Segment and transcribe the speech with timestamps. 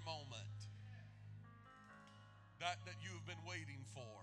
[0.00, 0.56] Your moment.
[2.56, 4.16] That that you've been waiting for.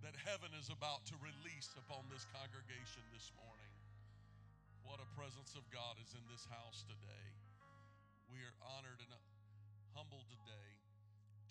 [0.00, 3.68] That heaven is about to release upon this congregation this morning.
[4.80, 7.28] What a presence of God is in this house today.
[8.32, 9.12] We are honored and
[9.92, 10.72] humbled today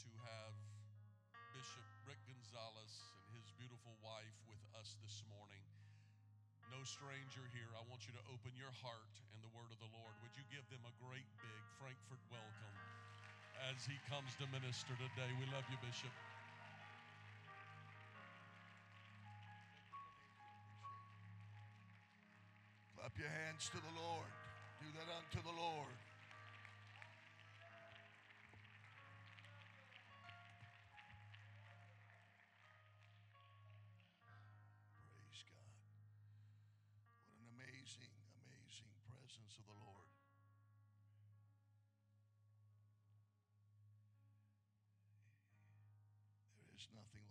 [0.01, 0.53] to have
[1.53, 5.74] Bishop Ric Gonzalez and his beautiful wife with us this morning.
[6.75, 7.71] No stranger here.
[7.79, 10.11] I want you to open your heart and the word of the Lord.
[10.19, 12.75] Would you give them a great big Frankfort welcome
[13.71, 15.31] as he comes to minister today?
[15.39, 16.11] We love you, Bishop.
[22.99, 24.27] Clap your hands to the Lord.
[24.83, 25.95] Do that unto the Lord.
[46.93, 47.24] Nothing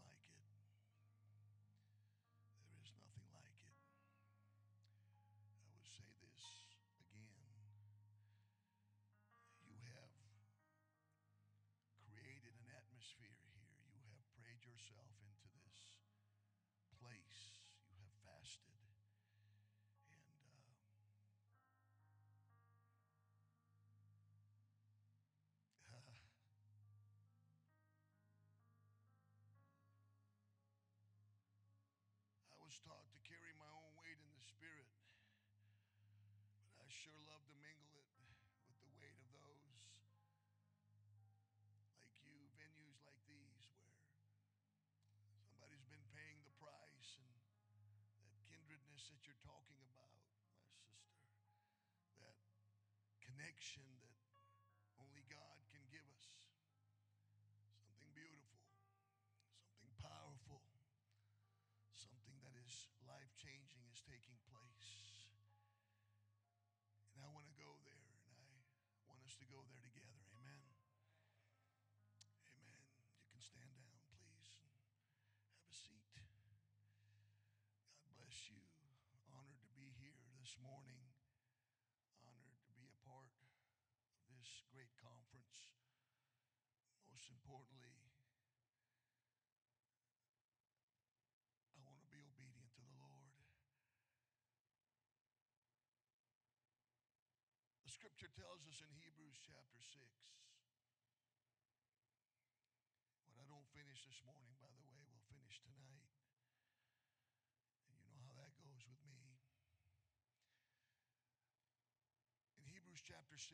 [32.75, 34.91] was taught to carry my own weight in the spirit,
[35.63, 35.79] but
[36.83, 38.11] I sure love to mingle it
[38.67, 39.63] with the weight of those
[42.03, 43.71] like you, venues like these
[45.15, 47.47] where somebody's been paying the price and that
[48.51, 50.19] kindredness that you're talking about,
[50.59, 51.31] my sister,
[52.19, 52.35] that
[53.23, 54.14] connection that
[69.73, 70.29] there together.
[70.37, 70.61] Amen.
[72.53, 72.85] Amen.
[73.17, 74.75] You can stand down, please, and
[75.57, 76.05] have a seat.
[78.05, 78.61] God bless you.
[79.33, 81.01] Honored to be here this morning.
[82.21, 83.49] Honored to be a part of
[84.29, 85.73] this great conference.
[87.09, 87.97] Most importantly,
[91.75, 93.33] I want to be obedient to the Lord.
[97.85, 99.99] The scripture tells us in Hebrews chapter 6.
[103.27, 106.07] What I don't finish this morning, by the way, we'll finish tonight.
[107.91, 109.19] And you know how that goes with me.
[112.63, 113.51] In Hebrews chapter 6,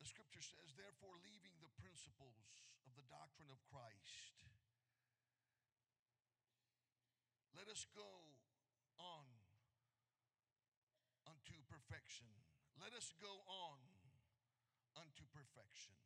[0.00, 2.48] the scripture says, Therefore, leaving the principles
[2.88, 4.40] of the doctrine of Christ,
[7.52, 8.40] let us go
[8.96, 9.27] on
[11.88, 12.28] perfection.
[12.76, 13.80] Let us go on
[14.92, 15.96] unto perfection.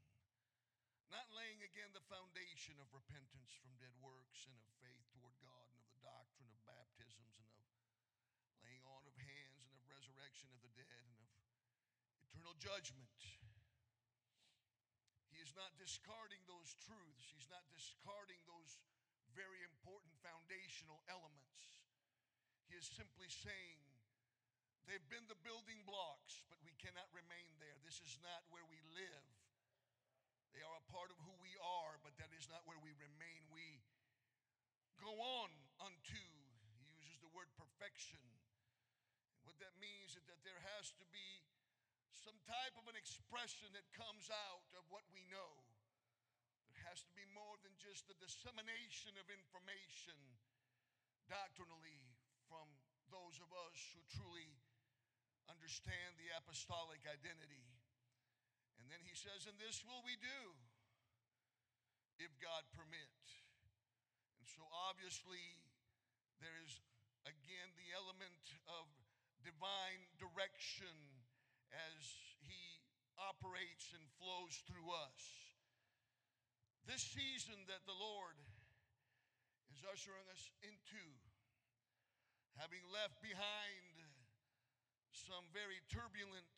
[1.10, 5.66] Not laying again the foundation of repentance from dead works and of faith toward God
[5.74, 7.66] and of the doctrine of baptisms and of
[8.62, 11.26] laying on of hands and of resurrection of the dead and of
[12.30, 13.18] eternal judgment.
[15.34, 17.26] He is not discarding those truths.
[17.34, 18.78] He's not discarding those
[19.34, 21.82] very important foundational elements.
[22.70, 23.82] He is simply saying
[24.86, 27.78] they've been the building blocks, but we cannot remain there.
[27.86, 29.26] This is not where we live.
[30.52, 33.40] They are a part of who we are, but that is not where we remain.
[33.48, 33.80] We
[35.00, 35.48] go on
[35.80, 36.20] unto,
[36.84, 38.20] he uses the word perfection.
[39.42, 41.28] What that means is that there has to be
[42.12, 45.58] some type of an expression that comes out of what we know.
[46.70, 50.14] There has to be more than just the dissemination of information
[51.26, 52.06] doctrinally
[52.46, 52.68] from
[53.10, 54.46] those of us who truly
[55.50, 57.66] understand the apostolic identity.
[58.78, 60.40] And then he says, And this will we do
[62.18, 63.18] if God permit.
[64.38, 65.62] And so obviously,
[66.42, 66.82] there is
[67.26, 68.90] again the element of
[69.46, 70.90] divine direction
[71.70, 72.02] as
[72.42, 72.82] he
[73.18, 75.22] operates and flows through us.
[76.86, 78.38] This season that the Lord
[79.70, 81.02] is ushering us into,
[82.58, 83.91] having left behind
[85.12, 86.56] some very turbulent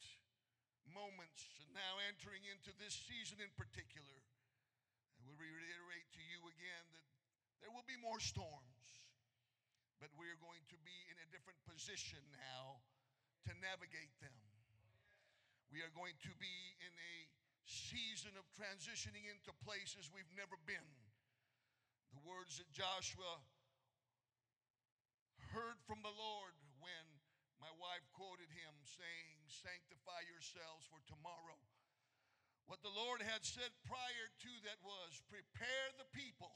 [0.86, 4.22] moments and now entering into this season in particular,
[5.18, 7.06] I will reiterate to you again that
[7.58, 9.02] there will be more storms,
[9.98, 12.84] but we are going to be in a different position now
[13.48, 14.36] to navigate them.
[15.72, 17.16] We are going to be in a
[17.66, 20.90] season of transitioning into places we've never been.
[22.14, 23.42] The words that Joshua
[25.50, 27.13] heard from the Lord when
[27.64, 31.56] my wife quoted him saying, Sanctify yourselves for tomorrow.
[32.68, 36.52] What the Lord had said prior to that was, Prepare the people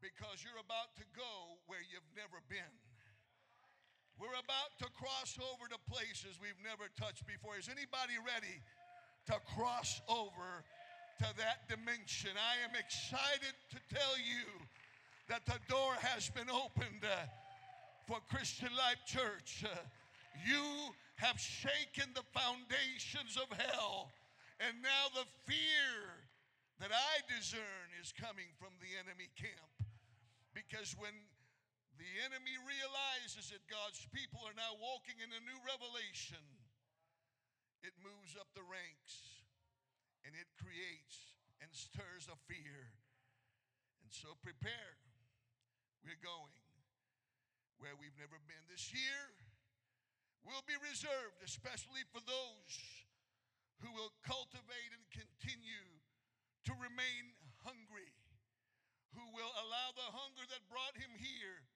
[0.00, 2.74] because you're about to go where you've never been.
[4.16, 7.60] We're about to cross over to places we've never touched before.
[7.60, 8.64] Is anybody ready
[9.28, 10.64] to cross over
[11.20, 12.32] to that dimension?
[12.40, 14.48] I am excited to tell you
[15.28, 17.28] that the door has been opened uh,
[18.08, 19.68] for Christian Life Church.
[20.46, 24.14] You have shaken the foundations of hell,
[24.62, 26.14] and now the fear
[26.78, 29.90] that I discern is coming from the enemy camp.
[30.54, 31.10] Because when
[31.98, 36.38] the enemy realizes that God's people are now walking in a new revelation,
[37.82, 39.42] it moves up the ranks
[40.22, 42.94] and it creates and stirs a fear.
[44.06, 44.94] And so prepare.
[46.06, 46.54] We're going
[47.78, 48.64] where we've never been.
[48.70, 49.34] This year
[50.46, 52.72] will be reserved, especially for those
[53.82, 55.86] who will cultivate and continue
[56.66, 58.14] to remain hungry,
[59.14, 61.66] who will allow the hunger that brought him here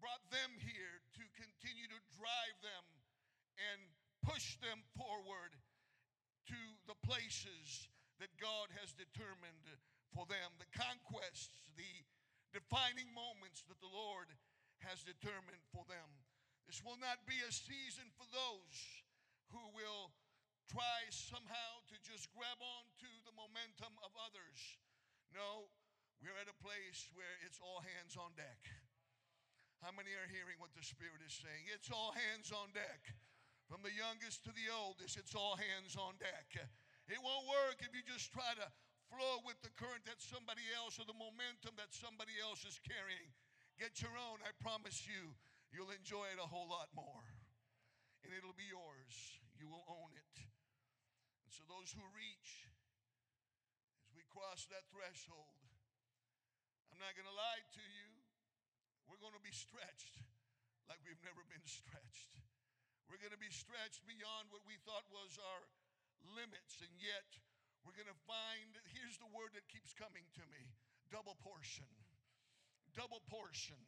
[0.00, 2.84] brought them here to continue to drive them
[3.60, 3.80] and
[4.24, 5.52] push them forward
[6.48, 9.68] to the places that God has determined
[10.16, 11.94] for them, the conquests, the
[12.56, 14.32] defining moments that the Lord
[14.86, 16.08] has determined for them.
[16.64, 18.76] This will not be a season for those
[19.50, 20.14] who will
[20.70, 24.78] try somehow to just grab on to the momentum of others.
[25.34, 25.66] No,
[26.22, 28.70] we're at a place where it's all hands on deck.
[29.82, 31.66] How many are hearing what the Spirit is saying?
[31.72, 33.02] It's all hands on deck.
[33.66, 36.52] From the youngest to the oldest, it's all hands on deck.
[37.08, 38.66] It won't work if you just try to
[39.10, 43.30] flow with the current that somebody else or the momentum that somebody else is carrying.
[43.80, 44.44] Get your own.
[44.44, 45.32] I promise you,
[45.72, 47.24] you'll enjoy it a whole lot more.
[48.20, 49.40] And it'll be yours.
[49.56, 50.36] You will own it.
[51.40, 52.68] And so, those who reach,
[54.04, 55.64] as we cross that threshold,
[56.92, 58.20] I'm not going to lie to you
[59.10, 60.22] we're going to be stretched
[60.86, 62.30] like we've never been stretched.
[63.10, 65.66] We're going to be stretched beyond what we thought was our
[66.38, 67.26] limits, and yet
[67.82, 70.70] we're going to find here's the word that keeps coming to me
[71.10, 71.90] double portion.
[72.96, 73.78] Double portion.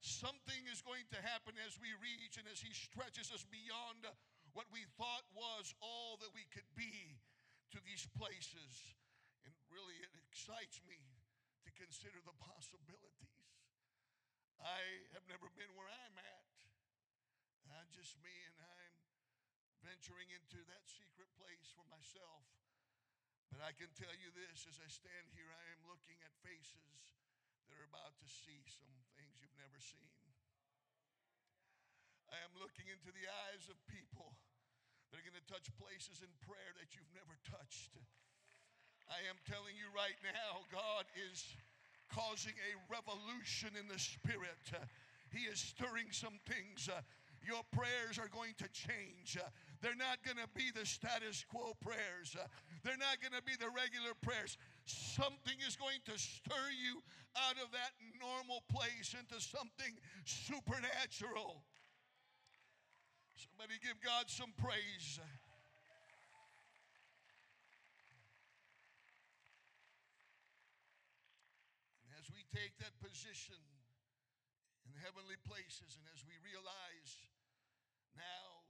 [0.00, 4.08] Something is going to happen as we reach and as He stretches us beyond
[4.56, 7.20] what we thought was all that we could be
[7.70, 8.96] to these places.
[9.46, 10.98] And really, it excites me
[11.62, 13.40] to consider the possibilities.
[14.60, 16.56] I have never been where I'm at.
[17.70, 18.96] Uh, just me, and I'm
[19.86, 22.44] venturing into that secret place for myself.
[23.48, 27.18] But I can tell you this as I stand here, I am looking at faces
[27.66, 30.08] that are about to see some things you've never seen.
[32.30, 34.32] I am looking into the eyes of people
[35.10, 37.98] that are going to touch places in prayer that you've never touched.
[39.10, 41.42] I am telling you right now, God is
[42.06, 44.70] causing a revolution in the spirit.
[45.34, 46.86] He is stirring some things.
[47.42, 49.38] Your prayers are going to change.
[49.82, 52.36] They're not going to be the status quo prayers.
[52.84, 54.58] They're not going to be the regular prayers.
[54.90, 57.02] Something is going to stir you
[57.38, 59.94] out of that normal place into something
[60.26, 61.62] supernatural.
[63.38, 65.22] Somebody give God some praise.
[72.02, 73.62] And as we take that position
[74.82, 77.10] in heavenly places, and as we realize
[78.18, 78.66] now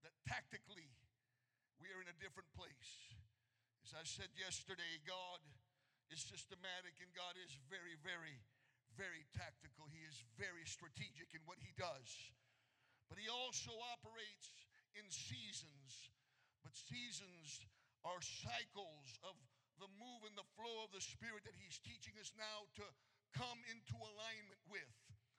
[0.00, 0.88] that tactically
[1.76, 3.17] we are in a different place,
[3.88, 5.40] as I said yesterday, God
[6.12, 8.36] is systematic and God is very, very,
[9.00, 9.88] very tactical.
[9.88, 12.12] He is very strategic in what He does.
[13.08, 14.52] But He also operates
[14.92, 16.12] in seasons.
[16.60, 17.64] But seasons
[18.04, 19.32] are cycles of
[19.80, 22.84] the move and the flow of the Spirit that He's teaching us now to
[23.32, 24.92] come into alignment with.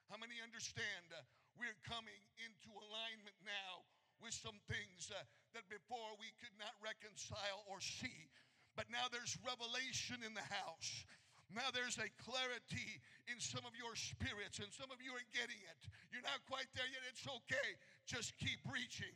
[0.10, 1.22] How many understand uh,
[1.54, 3.86] we're coming into alignment now
[4.18, 5.22] with some things uh,
[5.54, 8.30] that before we could not reconcile or see?
[8.76, 11.04] But now there's revelation in the house.
[11.50, 15.58] Now there's a clarity in some of your spirits, and some of you are getting
[15.66, 15.82] it.
[16.14, 17.02] You're not quite there yet.
[17.10, 17.70] It's okay.
[18.06, 19.14] Just keep reaching,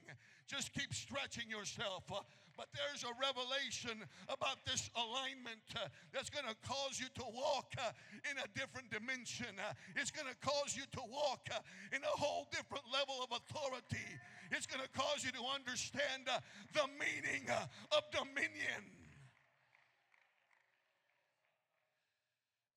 [0.50, 2.10] just keep stretching yourself.
[2.58, 7.74] But there's a revelation about this alignment uh, that's going to cause you to walk
[7.82, 7.90] uh,
[8.30, 9.50] in a different dimension.
[9.58, 11.50] Uh, it's going to cause you to walk
[11.90, 14.06] in a whole different level of authority.
[14.54, 16.38] It's going to cause you to understand uh,
[16.78, 17.66] the meaning uh,
[17.98, 18.86] of dominion.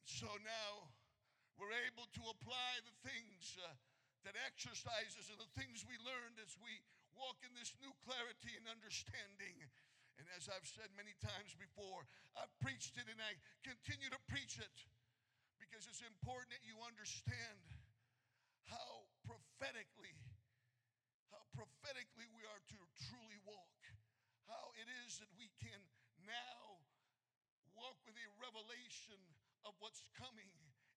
[0.04, 0.88] So now
[1.61, 3.61] we're able to apply the things
[4.25, 6.80] that exercises and the things we learned as we
[7.12, 9.54] walk in this new clarity and understanding.
[10.16, 14.56] And as I've said many times before, I've preached it and I continue to preach
[14.56, 14.73] it
[15.61, 17.61] because it's important that you understand
[18.73, 20.16] how prophetically,
[21.57, 23.81] prophetically we are to truly walk.
[24.45, 25.81] How it is that we can
[26.29, 26.85] now
[27.73, 29.19] walk with a revelation
[29.65, 30.53] of what's coming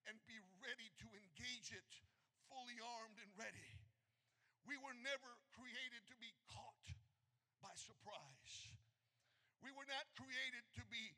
[0.05, 1.89] and be ready to engage it
[2.51, 3.71] fully armed and ready.
[4.67, 6.85] We were never created to be caught
[7.63, 8.69] by surprise.
[9.63, 11.15] We were not created to be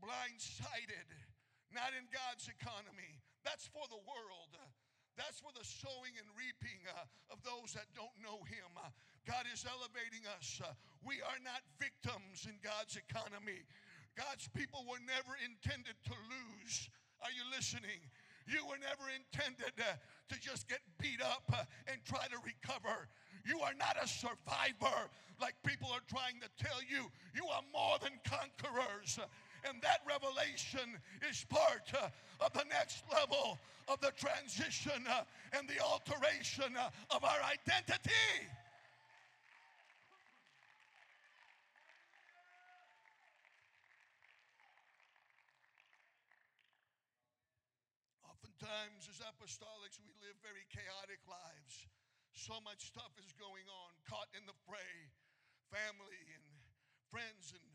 [0.00, 1.08] blindsided,
[1.70, 3.20] not in God's economy.
[3.44, 4.56] That's for the world.
[5.20, 8.72] That's for the sowing and reaping uh, of those that don't know Him.
[8.72, 8.88] Uh,
[9.28, 10.64] God is elevating us.
[10.64, 10.72] Uh,
[11.04, 13.68] we are not victims in God's economy.
[14.16, 16.88] God's people were never intended to lose.
[17.20, 18.00] Are you listening?
[18.48, 20.00] You were never intended uh,
[20.32, 23.04] to just get beat up uh, and try to recover.
[23.44, 27.12] You are not a survivor like people are trying to tell you.
[27.36, 29.20] You are more than conquerors.
[29.68, 30.96] And that revelation
[31.28, 32.08] is part uh,
[32.40, 38.28] of the next level of the transition uh, and the alteration uh, of our identity.
[48.24, 51.88] Oftentimes, as apostolics, we live very chaotic lives.
[52.32, 55.10] So much stuff is going on, caught in the fray
[55.70, 56.46] family and
[57.10, 57.66] friends and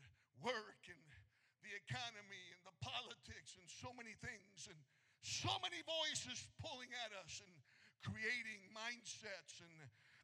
[0.44, 1.00] work and
[1.66, 4.78] the economy and the politics and so many things and
[5.26, 7.50] so many voices pulling at us and
[8.06, 9.74] creating mindsets and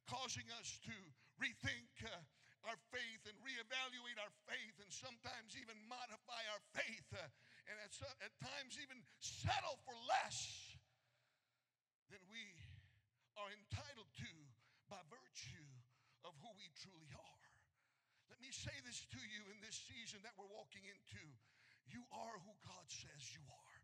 [0.06, 0.94] causing us to
[1.42, 2.14] rethink uh,
[2.70, 7.11] our faith and reevaluate our faith and sometimes even modify our faith.
[7.11, 7.26] Uh,
[7.66, 7.90] and at,
[8.22, 10.78] at times even settle for less
[12.14, 12.46] than we
[13.34, 14.30] are entitled to
[14.87, 15.66] by virtue
[16.22, 17.41] of who we truly are.
[18.42, 21.22] Me say this to you in this season that we're walking into.
[21.87, 23.78] You are who God says you are.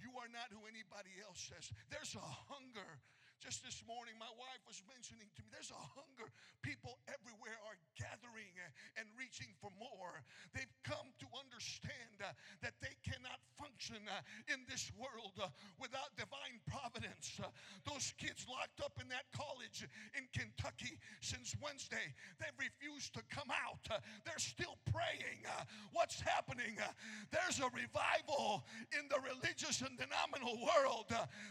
[0.00, 1.68] You are not who anybody else says.
[1.92, 2.98] There's a hunger
[3.42, 6.30] just this morning, my wife was mentioning to me there's a hunger.
[6.62, 8.54] People everywhere are gathering
[8.94, 10.22] and reaching for more.
[10.54, 12.30] They've come to understand uh,
[12.62, 15.46] that they cannot function uh, in this world uh,
[15.78, 17.38] without divine providence.
[17.38, 17.46] Uh,
[17.86, 19.86] those kids locked up in that college
[20.18, 22.10] in Kentucky since Wednesday,
[22.42, 23.78] they've refused to come out.
[23.86, 25.46] Uh, they're still praying.
[25.46, 25.62] Uh,
[25.94, 26.74] what's happening?
[26.82, 26.90] Uh,
[27.30, 28.66] there's a revival
[28.98, 31.06] in the religious and denominational world.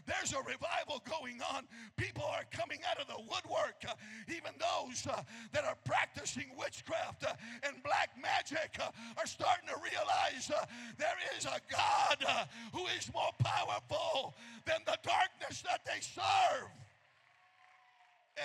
[0.05, 1.63] there's a revival going on
[1.95, 3.85] People are coming out of the woodwork,
[4.27, 5.03] even those
[5.51, 7.25] that are practicing witchcraft
[7.63, 10.51] and black magic are starting to realize
[10.97, 14.33] there is a God uh, who is more powerful
[14.65, 16.69] than the darkness that they serve.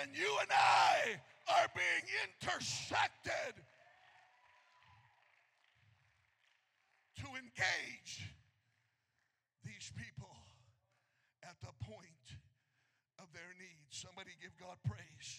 [0.01, 3.53] And you and I are being intersected
[7.17, 8.29] to engage
[9.65, 10.35] these people
[11.43, 12.25] at the point
[13.17, 13.91] of their needs.
[13.91, 15.29] Somebody give God praise.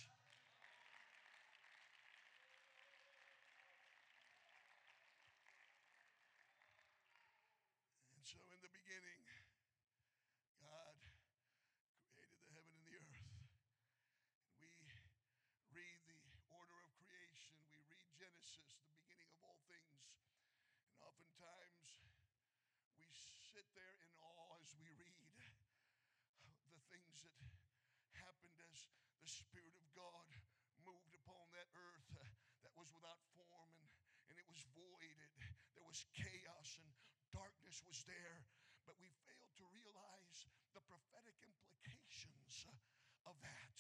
[8.19, 9.21] And so, in the beginning,
[10.61, 10.97] God
[12.19, 13.39] created the heaven and the earth.
[14.59, 14.69] We
[15.73, 16.19] read the
[16.51, 20.03] order of creation, we read Genesis, the beginning of all things.
[21.01, 21.87] And oftentimes,
[22.95, 23.11] we
[23.51, 25.51] sit there in awe as we read
[26.71, 27.35] the things that
[28.23, 28.87] happened as
[29.19, 30.31] the Spirit of God
[30.87, 32.07] moved upon that earth
[32.63, 33.91] that was without form and,
[34.31, 35.19] and it was void.
[35.43, 36.91] It, there was chaos and
[37.35, 38.47] darkness was there.
[38.87, 40.39] But we failed to realize
[40.71, 42.71] the prophetic implications
[43.27, 43.75] of that.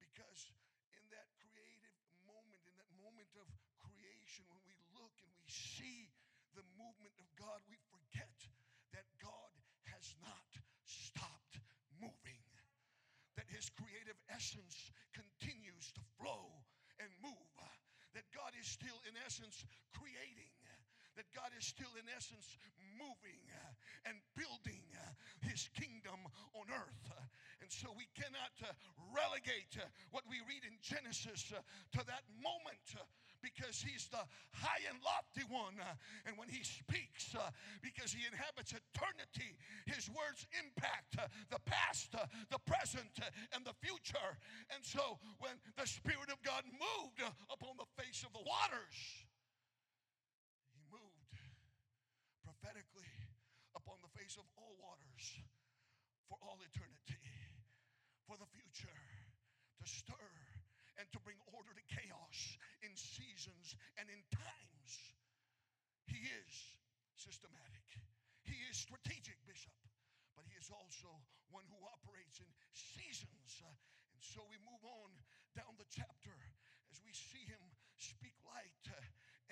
[0.00, 0.56] Because
[0.96, 3.46] in that creative moment, in that moment of
[3.76, 6.15] creation, when we look and we see
[6.56, 8.32] the movement of God, we forget
[8.96, 9.52] that God
[9.92, 10.48] has not
[10.88, 11.60] stopped
[12.00, 12.40] moving.
[13.36, 16.64] That his creative essence continues to flow
[16.96, 17.52] and move.
[18.16, 20.48] That God is still, in essence, creating.
[21.20, 22.56] That God is still, in essence,
[22.96, 23.40] moving
[24.08, 24.84] and building
[25.44, 26.24] his kingdom
[26.56, 27.04] on earth.
[27.60, 28.56] And so we cannot
[29.12, 29.76] relegate
[30.12, 32.84] what we read in Genesis to that moment
[33.46, 34.18] because he's the
[34.50, 35.78] high and lofty one.
[36.26, 39.54] and when he speaks, uh, because he inhabits eternity,
[39.86, 43.22] his words impact uh, the past, uh, the present,
[43.54, 44.34] and the future.
[44.74, 48.98] And so when the Spirit of God moved upon the face of the waters,
[50.74, 51.30] he moved
[52.42, 53.14] prophetically
[53.78, 55.24] upon the face of all waters
[56.26, 57.22] for all eternity
[58.26, 58.98] for the future
[59.78, 60.26] to stir
[60.98, 64.92] and to bring order to chaos in seasons and in times.
[66.06, 66.52] He is
[67.16, 67.86] systematic,
[68.44, 69.74] He is strategic, Bishop,
[70.36, 73.62] but He is also one who operates in seasons.
[73.62, 73.70] Uh,
[74.14, 75.10] and so we move on
[75.56, 76.36] down the chapter
[76.92, 77.62] as we see Him
[77.96, 78.82] speak light.
[78.86, 79.00] Uh,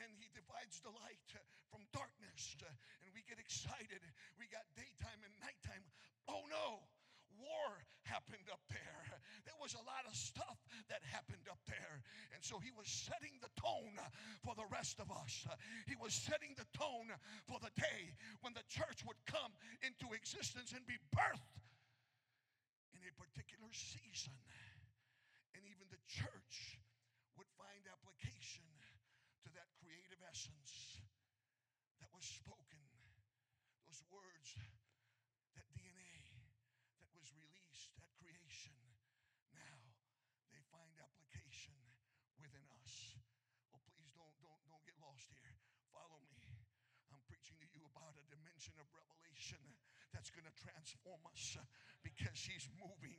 [0.03, 4.03] and he divides the light uh, from darkness, and we get excited.
[4.35, 5.87] We got daytime and nighttime.
[6.27, 6.83] Oh no,
[7.39, 9.03] war happened up there.
[9.45, 12.04] There was a lot of stuff that happened up there.
[12.45, 13.97] And so he was setting the tone
[14.45, 15.49] for the rest of us.
[15.89, 17.09] He was setting the tone
[17.49, 18.13] for the day
[18.45, 19.49] when the church would come
[19.81, 21.57] into existence and be birthed
[22.93, 24.37] in a particular season.
[25.57, 26.77] And even the church
[27.41, 28.69] would find application
[29.49, 31.01] to that creative essence
[32.05, 32.85] that was spoken.
[33.89, 34.61] Those words
[42.45, 43.17] within us.
[43.73, 45.57] Oh, please don't, don't, don't get lost here.
[45.97, 46.44] Follow me
[47.35, 49.59] preaching to you about a dimension of revelation
[50.15, 51.59] that's going to transform us
[52.07, 53.19] because he's moving.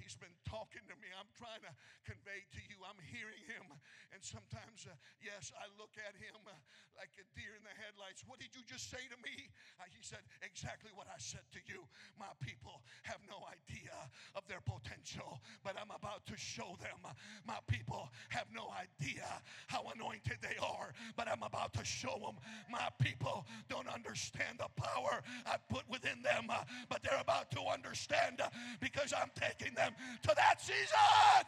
[0.00, 1.12] He's been talking to me.
[1.12, 1.72] I'm trying to
[2.08, 2.80] convey to you.
[2.88, 3.68] I'm hearing him.
[4.10, 6.56] And sometimes, uh, yes, I look at him uh,
[6.96, 8.24] like a deer in the headlights.
[8.24, 9.52] What did you just say to me?
[9.76, 11.84] Uh, he said, Exactly what I said to you.
[12.16, 13.94] My people have no idea
[14.34, 17.04] of their potential, but I'm about to show them.
[17.44, 19.28] My people have no idea
[19.68, 22.40] how anointed they are, but I'm about to show them.
[22.72, 27.60] My people don't understand the power I put within them, uh, but they're about to
[27.72, 28.48] understand uh,
[28.80, 31.46] because I'm taking them to that season.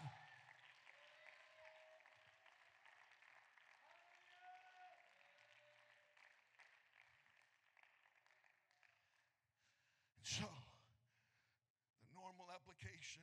[10.23, 10.49] So,
[12.01, 13.21] the normal application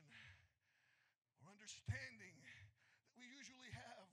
[1.42, 2.66] or understanding that
[3.18, 4.06] we usually have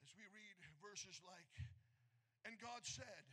[0.00, 0.48] as we read
[0.80, 1.77] verses like,
[2.48, 3.28] and God said,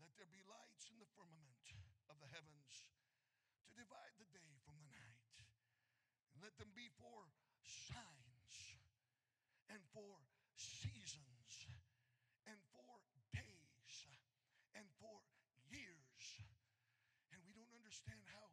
[0.00, 1.68] Let there be lights in the firmament
[2.08, 2.88] of the heavens
[3.68, 5.28] to divide the day from the night.
[6.32, 7.28] And let them be for
[7.60, 8.56] signs
[9.68, 10.16] and for
[10.56, 11.68] seasons
[12.48, 13.04] and for
[13.36, 13.92] days
[14.72, 15.20] and for
[15.68, 16.24] years.
[17.36, 18.48] And we don't understand how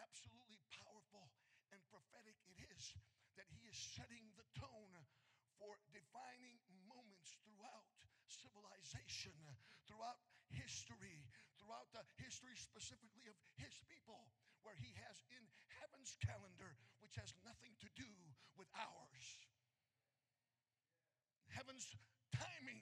[0.00, 1.28] absolutely powerful
[1.68, 2.96] and prophetic it is
[3.36, 5.04] that He is setting the tone
[5.60, 6.56] for defining
[6.88, 7.09] moments
[8.40, 9.36] civilization,
[9.86, 11.28] throughout history,
[11.60, 14.32] throughout the history specifically of his people,
[14.64, 15.42] where he has in
[15.80, 18.08] heaven's calendar, which has nothing to do
[18.56, 19.26] with ours.
[21.52, 21.88] Heaven's
[22.32, 22.80] timing,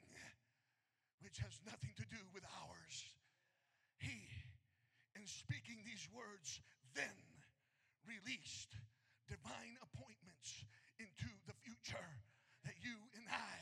[1.21, 2.97] which has nothing to do with ours.
[3.99, 4.27] He,
[5.19, 6.63] in speaking these words,
[6.95, 7.19] then
[8.07, 8.79] released
[9.27, 10.65] divine appointments
[10.97, 12.11] into the future
[12.65, 13.57] that you and I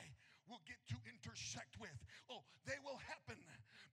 [0.46, 0.98] will get to
[1.36, 1.92] intersect with.
[2.32, 3.36] Oh, they will happen,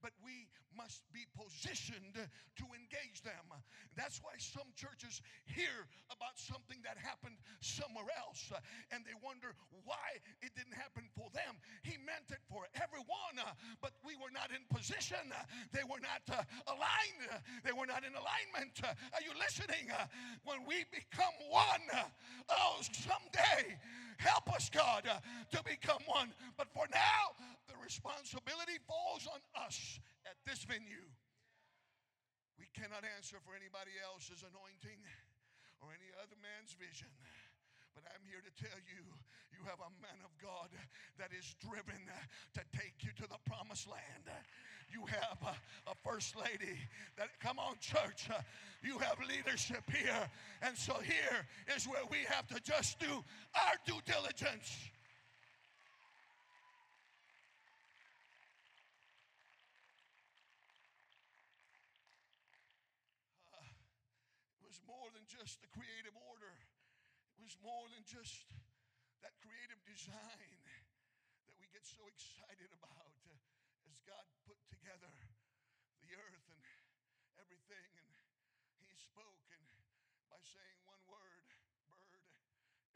[0.00, 3.52] but we must be positioned to engage them.
[3.94, 8.48] That's why some churches hear about something that happened somewhere else
[8.90, 9.52] and they wonder
[9.84, 11.60] why it didn't happen for them.
[11.84, 15.24] He meant it for everyone, uh, but we were not in position.
[15.32, 15.40] Uh,
[15.72, 17.24] they were not uh, aligned.
[17.32, 18.76] Uh, they were not in alignment.
[18.84, 19.88] Are you listening?
[20.44, 22.04] When we become one,
[22.52, 23.80] oh, someday
[24.18, 25.18] Help us, God, uh,
[25.52, 26.30] to become one.
[26.56, 27.34] But for now,
[27.66, 31.04] the responsibility falls on us at this venue
[32.58, 35.00] We cannot answer for anybody else's anointing
[35.82, 37.10] or any other man's vision.
[37.94, 39.02] But I'm here to tell you,
[39.54, 40.68] you have a man of God
[41.18, 42.02] that is driven
[42.54, 44.26] to take you to the promised land.
[44.92, 45.54] You have a,
[45.90, 46.76] a first lady
[47.16, 48.42] that, come on, church, uh,
[48.82, 50.28] you have leadership here.
[50.62, 54.90] And so here is where we have to just do our due diligence.
[63.54, 63.62] Uh,
[64.60, 66.14] it was more than just the creative
[67.54, 68.50] was more than just
[69.22, 70.50] that creative design
[71.46, 75.14] that we get so excited about uh, as God put together
[76.02, 76.62] the earth and
[77.38, 77.90] everything.
[78.74, 79.62] And He spoke, and
[80.26, 81.46] by saying one word,
[81.86, 82.26] bird,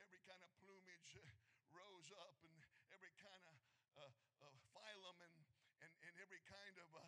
[0.03, 1.31] every kind of plumage uh,
[1.71, 2.59] rose up, and
[2.91, 3.55] every kind of
[3.95, 4.11] uh,
[4.43, 5.39] uh, phylum and,
[5.87, 7.07] and, and every kind of uh,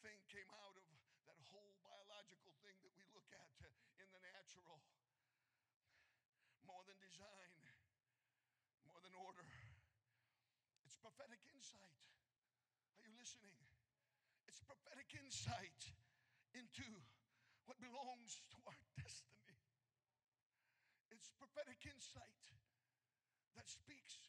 [0.00, 0.86] thing came out of
[1.28, 4.80] that whole biological thing that we look at uh, in the natural
[6.66, 7.54] more than design,
[8.90, 9.46] more than order.
[10.82, 12.02] It's prophetic insight.
[12.98, 13.54] Are you listening?
[14.50, 15.94] It's prophetic insight
[16.58, 16.86] into
[17.70, 19.58] what belongs to our destiny.
[21.14, 22.42] It's prophetic insight
[23.54, 24.26] that speaks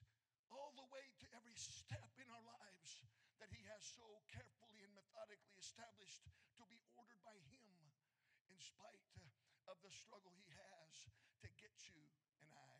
[0.53, 3.01] all the way to every step in our lives
[3.41, 6.21] that He has so carefully and methodically established
[6.57, 7.69] to be ordered by Him
[8.49, 9.09] in spite
[9.69, 11.09] of the struggle He has
[11.43, 12.01] to get you
[12.43, 12.77] and I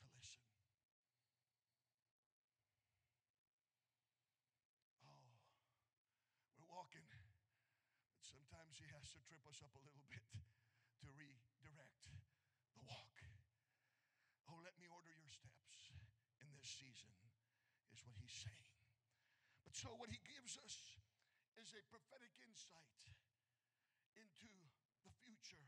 [0.00, 0.44] to listen.
[5.04, 5.40] Oh,
[6.58, 7.04] we're walking,
[8.12, 10.24] but sometimes He has to trip us up a little bit
[11.02, 12.10] to redirect
[12.76, 13.16] the walk.
[14.50, 15.94] Oh, let me order your steps
[16.42, 17.12] in this season,
[17.92, 18.72] is what He's saying.
[19.64, 21.00] But so, what He gives us
[21.56, 23.00] is a prophetic insight
[24.18, 24.50] into
[25.06, 25.64] the future,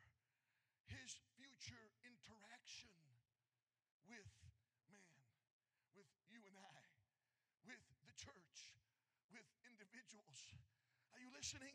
[0.87, 2.94] His future interaction
[4.07, 4.31] with
[4.90, 5.22] man,
[5.99, 6.81] with you and I,
[7.66, 8.57] with the church,
[9.35, 10.55] with individuals.
[11.14, 11.75] Are you listening?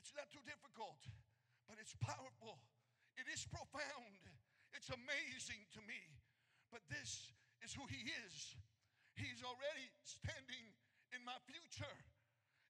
[0.00, 1.00] It's not too difficult,
[1.68, 2.60] but it's powerful.
[3.16, 4.20] It is profound.
[4.72, 6.00] It's amazing to me.
[6.72, 7.32] But this
[7.64, 8.56] is who He is.
[9.16, 10.76] He's already standing
[11.16, 11.96] in my future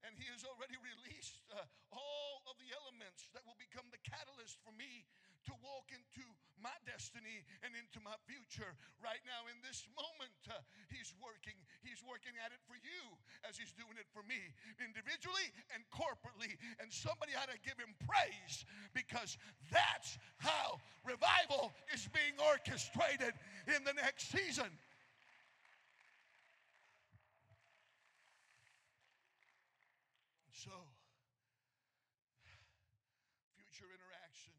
[0.07, 4.63] and he has already released uh, all of the elements that will become the catalyst
[4.63, 5.03] for me
[5.47, 6.25] to walk into
[6.59, 8.75] my destiny and into my future.
[8.99, 10.59] Right now, in this moment, uh,
[10.91, 11.55] He's working.
[11.87, 13.03] He's working at it for you
[13.47, 14.39] as He's doing it for me,
[14.83, 16.59] individually and corporately.
[16.83, 19.39] And somebody ought to give Him praise because
[19.71, 23.35] that's how revival is being orchestrated
[23.71, 24.71] in the next season.
[30.67, 30.75] So,
[33.55, 34.57] future interaction,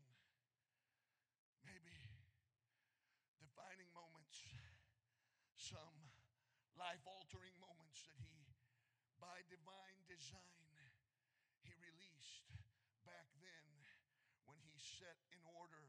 [1.67, 1.99] maybe
[3.43, 4.39] defining moments,
[5.59, 5.97] some
[6.79, 8.39] life altering moments that He,
[9.19, 10.71] by divine design,
[11.63, 12.47] He released
[13.07, 13.67] back then
[14.47, 15.83] when He set in order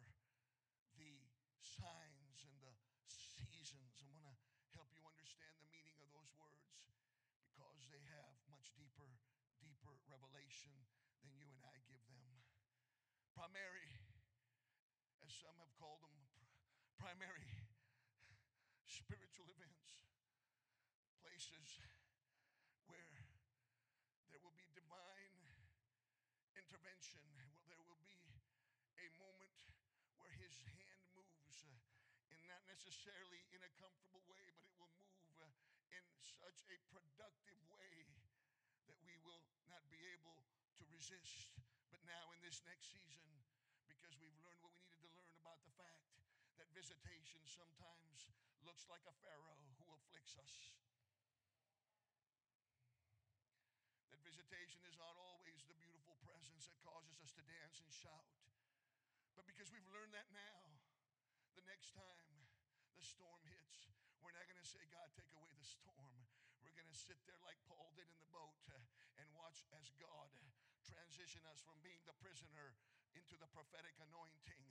[0.99, 1.15] the
[1.63, 2.75] signs and the
[3.07, 4.03] seasons.
[4.03, 4.37] I want to
[4.75, 6.91] help you understand the meaning of those words
[7.43, 9.11] because they have much deeper
[9.59, 10.75] deeper revelation
[11.23, 12.27] than you and I give them.
[13.35, 13.91] Primary,
[15.23, 16.19] as some have called them,
[16.99, 17.47] primary
[18.87, 20.11] spiritual events,
[21.23, 21.79] places
[22.91, 23.23] where
[24.33, 25.39] there will be divine
[26.69, 27.25] intervention,
[27.65, 28.21] there will be
[29.01, 29.57] a moment
[30.21, 31.73] where His hand moves, uh,
[32.29, 35.49] and not necessarily in a comfortable way, but it will move uh,
[35.97, 38.13] in such a productive way
[38.85, 40.45] that we will not be able
[40.77, 41.57] to resist.
[41.89, 43.33] But now, in this next season,
[43.89, 46.05] because we've learned what we needed to learn about the fact
[46.61, 48.29] that visitation sometimes
[48.61, 50.77] looks like a Pharaoh who afflicts us.
[54.13, 55.38] That visitation is not presence
[56.69, 58.29] that causes us to dance and shout.
[59.35, 60.77] But because we've learned that now,
[61.57, 62.29] the next time
[62.95, 66.13] the storm hits, we're not going to say, God, take away the storm.
[66.61, 68.77] We're going to sit there like Paul did in the boat uh,
[69.23, 70.29] and watch as God
[70.85, 72.77] transition us from being the prisoner
[73.17, 74.65] into the prophetic anointing.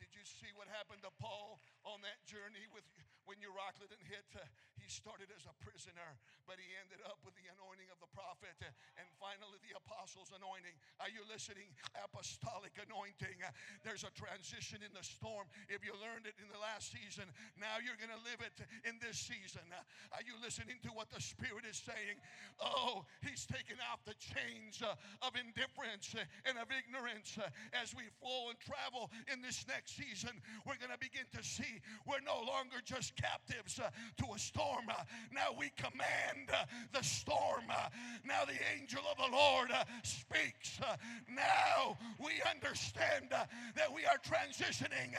[0.00, 2.88] Did you see what happened to Paul on that journey with
[3.30, 4.26] when Euroclydon hit?
[4.34, 4.42] Uh,
[4.74, 6.18] he started as a prisoner,
[6.50, 10.34] but he ended up with the anointing of the prophet uh, and finally the apostles'
[10.34, 10.74] anointing.
[10.98, 11.70] Are you listening?
[11.94, 13.38] Apostolic anointing.
[13.38, 13.54] Uh,
[13.86, 15.46] there's a transition in the storm.
[15.70, 18.98] If you learned it in the last season, now you're going to live it in
[18.98, 19.62] this season.
[19.70, 22.18] Uh, are you listening to what the Spirit is saying?
[22.58, 27.38] Oh, he's taken off the chains of indifference and of ignorance
[27.78, 30.34] as we flow and travel in this next season.
[30.66, 34.88] We're going to begin to see we're no longer just captives uh, to a storm.
[34.88, 37.64] Uh, now we command uh, the storm.
[37.68, 37.88] Uh,
[38.24, 40.80] now the angel of the Lord uh, speaks.
[40.80, 40.96] Uh,
[41.28, 45.14] now we understand that we are transitioning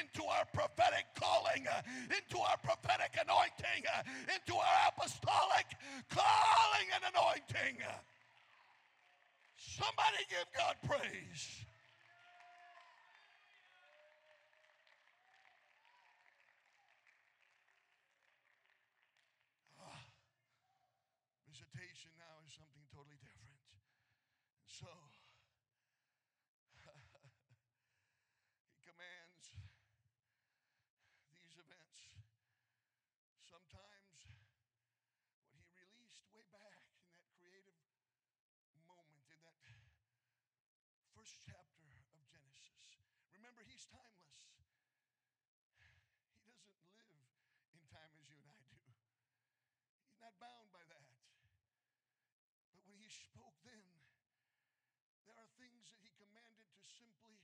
[0.00, 1.66] into our prophetic calling,
[2.10, 3.82] into our prophetic anointing,
[4.34, 5.66] into our apostolic
[6.10, 7.78] calling and anointing.
[9.56, 11.64] Somebody give God praise.
[21.74, 23.58] visitation now is something totally different.
[24.58, 24.90] And so,
[28.70, 29.54] he commands
[31.34, 32.14] these events.
[33.42, 34.18] Sometimes
[35.50, 37.78] what he released way back in that creative
[38.86, 39.58] moment, in that
[41.10, 42.86] first chapter of Genesis.
[43.34, 44.46] Remember, he's timeless.
[45.74, 48.78] He doesn't live in time as you and I do.
[48.78, 51.04] He's not bound by that
[52.72, 53.84] But when he spoke then,
[55.28, 57.36] there are things that he commanded to simply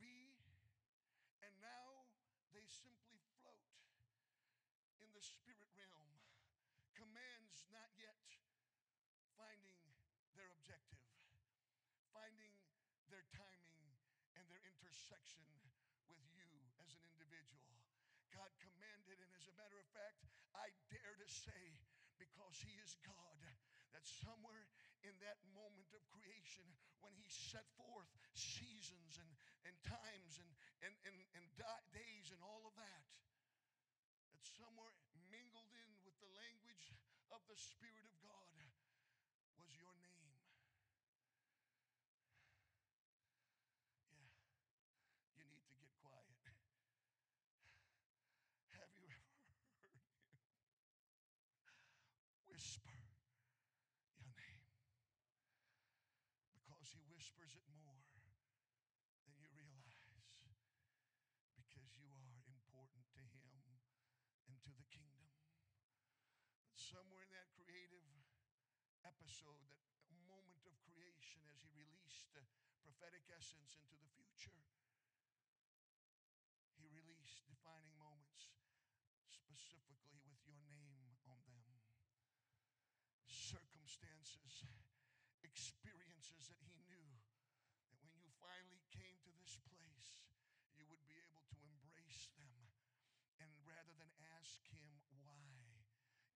[0.00, 0.40] be,
[1.44, 2.08] and now
[2.56, 3.68] they simply float
[5.04, 6.08] in the spirit realm.
[6.96, 8.16] Commands not yet
[9.36, 9.84] finding
[10.32, 11.04] their objective,
[12.16, 12.56] finding
[13.12, 13.92] their timing
[14.40, 15.44] and their intersection
[16.08, 16.48] with you
[16.80, 17.76] as an individual.
[18.32, 20.24] God commanded, and as a matter of fact,
[20.56, 21.89] I dare to say,
[22.20, 23.40] because He is God,
[23.96, 24.68] that somewhere
[25.02, 26.68] in that moment of creation
[27.00, 29.30] when he set forth seasons and,
[29.64, 30.50] and times and,
[30.84, 31.46] and, and, and
[31.96, 33.04] days and all of that,
[34.36, 34.92] that somewhere
[35.32, 36.92] mingled in with the language
[37.32, 38.60] of the Spirit of God
[39.56, 40.36] was your name.
[44.12, 44.28] Yeah,
[45.40, 46.36] you need to get quiet.
[48.76, 49.64] Have you ever heard him
[52.48, 53.00] whisper?
[57.06, 58.02] Whispers it more
[59.22, 60.00] than you realize
[61.54, 63.54] because you are important to Him
[64.50, 65.30] and to the kingdom.
[66.66, 68.02] But somewhere in that creative
[69.06, 69.70] episode,
[70.10, 72.34] that moment of creation, as He released
[72.82, 74.58] prophetic essence into the future,
[76.74, 78.50] He released defining moments
[79.30, 81.70] specifically with your name on them.
[83.30, 84.66] Circumstances,
[85.50, 87.10] experiences that He knew
[87.90, 90.22] that when you finally came to this place,
[90.78, 92.70] you would be able to embrace them.
[93.42, 95.82] And rather than ask him why,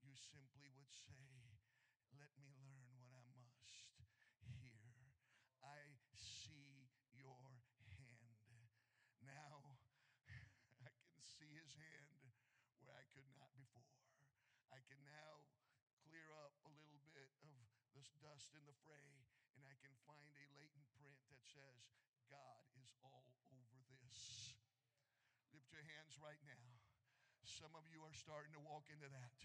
[0.02, 1.54] you simply would say,
[2.18, 4.02] Let me learn what I must
[4.58, 5.14] here.
[5.62, 8.66] I see your hand.
[9.22, 9.78] Now
[10.82, 12.34] I can see his hand
[12.82, 13.94] where I could not before.
[14.74, 15.46] I can now
[16.02, 17.30] clear up a little bit
[18.04, 19.16] this dust in the fray
[19.56, 21.88] and I can find a latent print that says,
[22.28, 24.52] God is all over this.
[25.56, 26.68] Lift your hands right now.
[27.48, 29.40] Some of you are starting to walk into that.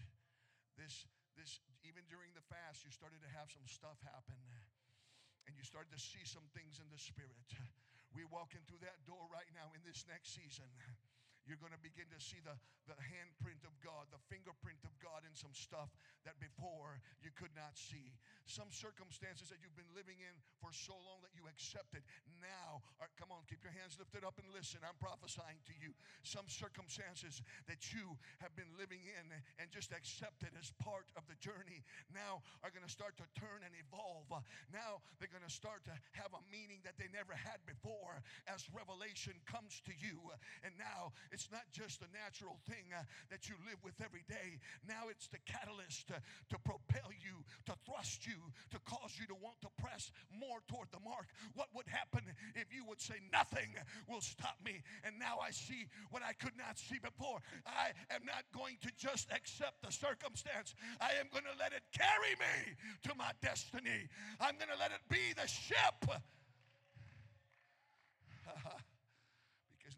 [0.76, 1.08] This,
[1.40, 1.56] this,
[1.88, 4.36] even during the fast, you started to have some stuff happen
[5.48, 7.48] and you started to see some things in the spirit.
[8.12, 10.68] We're walking through that door right now in this next season
[11.50, 12.54] you're going to begin to see the,
[12.86, 15.90] the handprint of God, the fingerprint of God in some stuff
[16.22, 18.14] that before you could not see.
[18.46, 22.06] Some circumstances that you've been living in for so long that you accepted
[22.38, 22.86] now
[23.20, 24.80] come on, keep your hands lifted up and listen.
[24.80, 25.92] I'm prophesying to you.
[26.24, 29.28] Some circumstances that you have been living in
[29.60, 33.60] and just accepted as part of the journey now are going to start to turn
[33.60, 34.24] and evolve.
[34.72, 38.64] Now they're going to start to have a meaning that they never had before as
[38.72, 40.16] revelation comes to you.
[40.64, 43.00] And now it's it's not just a natural thing uh,
[43.32, 44.60] that you live with every day.
[44.84, 46.20] Now it's the catalyst uh,
[46.52, 48.36] to propel you, to thrust you,
[48.68, 51.32] to cause you to want to press more toward the mark.
[51.56, 52.20] What would happen
[52.52, 53.72] if you would say, Nothing
[54.04, 54.84] will stop me?
[55.00, 57.40] And now I see what I could not see before.
[57.64, 61.88] I am not going to just accept the circumstance, I am going to let it
[61.96, 62.76] carry me
[63.08, 64.12] to my destiny.
[64.44, 66.04] I'm going to let it be the ship.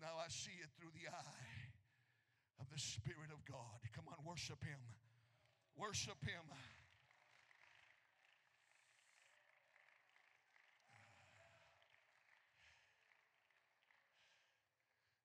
[0.02, 1.62] now I see it through the eye
[2.58, 3.78] of the Spirit of God.
[3.94, 4.82] Come on, worship Him.
[5.76, 6.44] Worship him.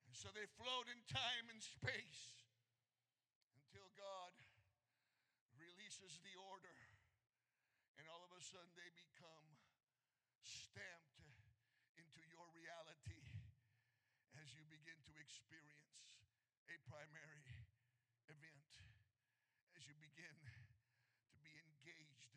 [0.08, 2.40] And so they float in time and space
[3.60, 4.34] until God
[5.60, 6.80] releases the order,
[8.00, 9.48] and all of a sudden they become
[10.48, 11.28] stamped
[12.00, 13.20] into your reality
[14.40, 16.24] as you begin to experience
[16.72, 17.44] a primary
[18.32, 18.72] event,
[19.76, 20.40] as you begin
[21.28, 22.32] to be engaged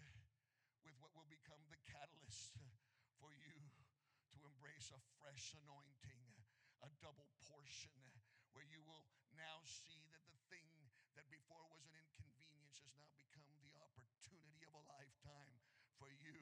[0.82, 2.58] with what will become the catalyst
[3.22, 3.54] for you
[4.34, 6.34] to embrace a fresh anointing,
[6.82, 7.94] a double portion,
[8.58, 9.06] where you will
[9.38, 10.66] now see that the thing
[11.14, 15.54] that before was an inconvenience has now become the opportunity of a lifetime
[15.94, 16.34] for you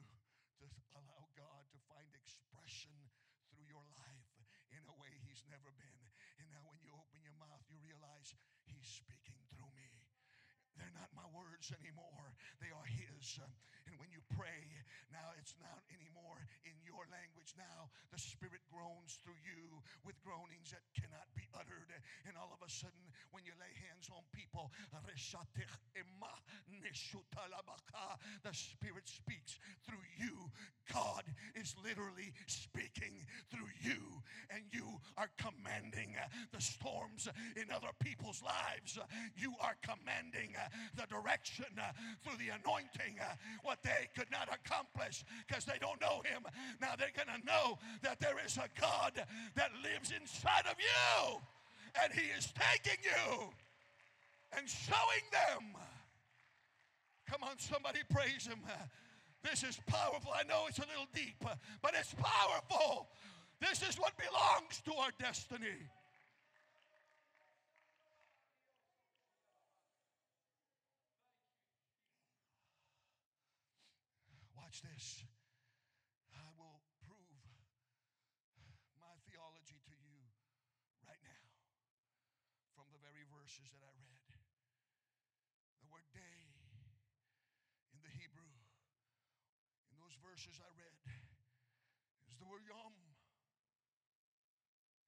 [0.57, 0.65] to
[0.97, 2.97] allow God to find expression
[3.53, 4.33] through your life
[4.73, 6.09] in a way He's never been.
[6.53, 8.33] Now, when you open your mouth, you realize
[8.65, 9.89] He's speaking through me.
[10.77, 13.41] They're not my words anymore, they are His.
[13.89, 14.69] And when you pray,
[15.09, 17.57] now it's not anymore in your language.
[17.57, 21.48] Now the Spirit groans through you with groanings that cannot be
[22.27, 24.71] And all of a sudden, when you lay hands on people,
[28.43, 30.49] the Spirit speaks through you.
[30.91, 31.23] God
[31.55, 33.99] is literally speaking through you,
[34.49, 36.15] and you are commanding
[36.51, 38.97] the storms in other people's lives.
[39.37, 40.55] You are commanding
[40.95, 41.65] the direction
[42.23, 43.19] through the anointing,
[43.63, 46.43] what they could not accomplish because they don't know Him.
[46.81, 49.13] Now they're going to know that there is a God
[49.55, 51.39] that lives inside of you,
[52.03, 53.49] and He is taking you
[54.57, 55.75] and showing them.
[57.29, 58.59] Come on, somebody praise Him.
[59.43, 60.31] This is powerful.
[60.35, 61.35] I know it's a little deep,
[61.81, 63.07] but it's powerful.
[63.61, 65.87] This is what belongs to our destiny.
[74.55, 75.23] Watch this.
[76.31, 77.43] I will prove
[78.95, 80.15] my theology to you
[81.03, 81.45] right now
[82.77, 84.29] from the very verses that I read.
[85.83, 86.55] The word day
[87.91, 88.55] in the Hebrew,
[89.91, 90.97] in those verses I read,
[92.25, 92.97] is the word yom.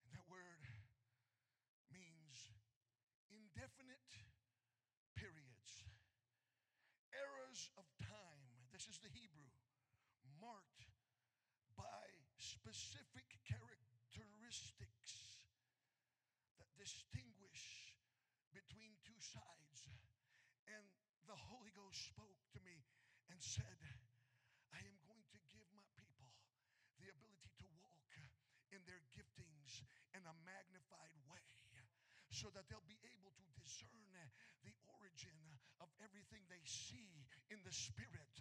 [0.06, 0.62] And that word
[1.90, 2.54] means
[3.34, 4.14] indefinite
[5.18, 5.90] periods,
[7.18, 8.46] eras of time.
[8.70, 9.50] This is the Hebrew
[10.38, 10.86] marked
[11.74, 12.06] by
[12.38, 15.42] specific characteristics
[16.62, 17.98] that distinguish
[18.54, 19.90] between two sides.
[20.70, 20.86] And
[21.26, 22.86] the Holy Ghost spoke to me
[23.34, 23.82] and said,
[24.72, 26.32] I am going to give my people
[26.96, 28.08] the ability to walk
[28.72, 29.84] in their giftings
[30.16, 31.44] in a magnified way
[32.32, 34.16] so that they'll be able to discern
[34.64, 38.32] the origin of everything they see in the spirit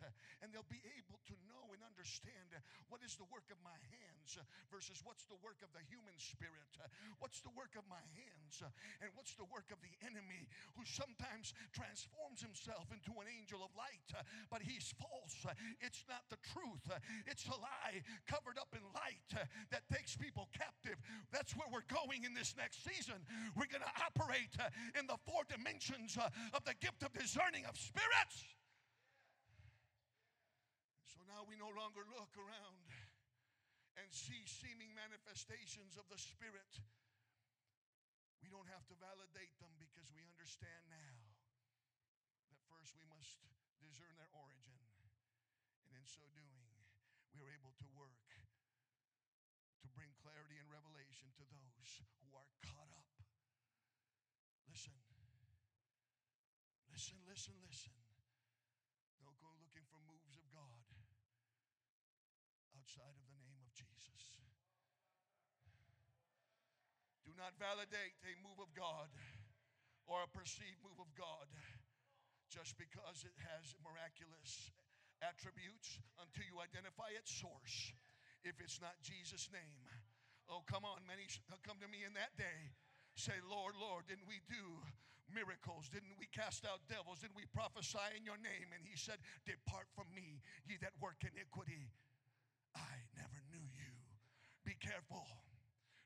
[0.41, 2.57] and they'll be able to know and understand
[2.89, 4.41] what is the work of my hands
[4.73, 6.73] versus what's the work of the human spirit.
[7.19, 8.65] What's the work of my hands
[9.05, 13.73] and what's the work of the enemy who sometimes transforms himself into an angel of
[13.77, 14.09] light
[14.49, 15.45] but he's false.
[15.85, 16.87] It's not the truth.
[17.29, 19.29] It's a lie covered up in light
[19.71, 20.97] that takes people captive.
[21.29, 23.21] That's where we're going in this next season.
[23.55, 24.57] We're going to operate
[24.97, 26.17] in the four dimensions
[26.55, 28.43] of the gift of discerning of spirits
[31.07, 32.83] So now we no longer look around
[34.03, 36.75] and see seeming manifestations of the Spirit.
[38.43, 41.15] We don't have to validate them because we understand now
[42.51, 43.39] that first we must
[43.79, 44.75] discern their origin.
[45.87, 46.67] And in so doing,
[47.31, 48.27] we are able to work
[49.87, 53.07] to bring clarity and revelation to those who are caught up.
[54.67, 55.10] Listen,
[57.01, 57.97] listen, listen, listen.
[59.25, 60.85] Don't go looking for moves of God
[62.77, 64.37] outside of the name of Jesus.
[67.25, 69.09] Do not validate a move of God
[70.13, 71.49] or a perceived move of God
[72.53, 74.69] just because it has miraculous
[75.25, 77.97] attributes until you identify its source.
[78.45, 79.89] If it's not Jesus' name,
[80.53, 81.25] oh, come on, many
[81.65, 82.77] come to me in that day.
[83.17, 84.85] Say, Lord, Lord, didn't we do
[85.31, 85.89] miracles?
[85.89, 87.23] Didn't we cast out devils?
[87.23, 88.71] Didn't we prophesy in your name?
[88.75, 91.91] And he said, Depart from me, ye that work iniquity.
[92.75, 93.93] I never knew you.
[94.63, 95.27] Be careful.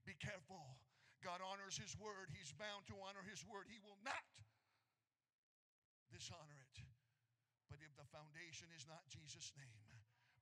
[0.04, 0.76] Be careful.
[1.24, 2.28] God honors His word.
[2.36, 3.68] He's bound to honor His word.
[3.72, 4.24] He will not
[6.12, 6.76] dishonor it.
[7.72, 9.93] But if the foundation is not Jesus' name,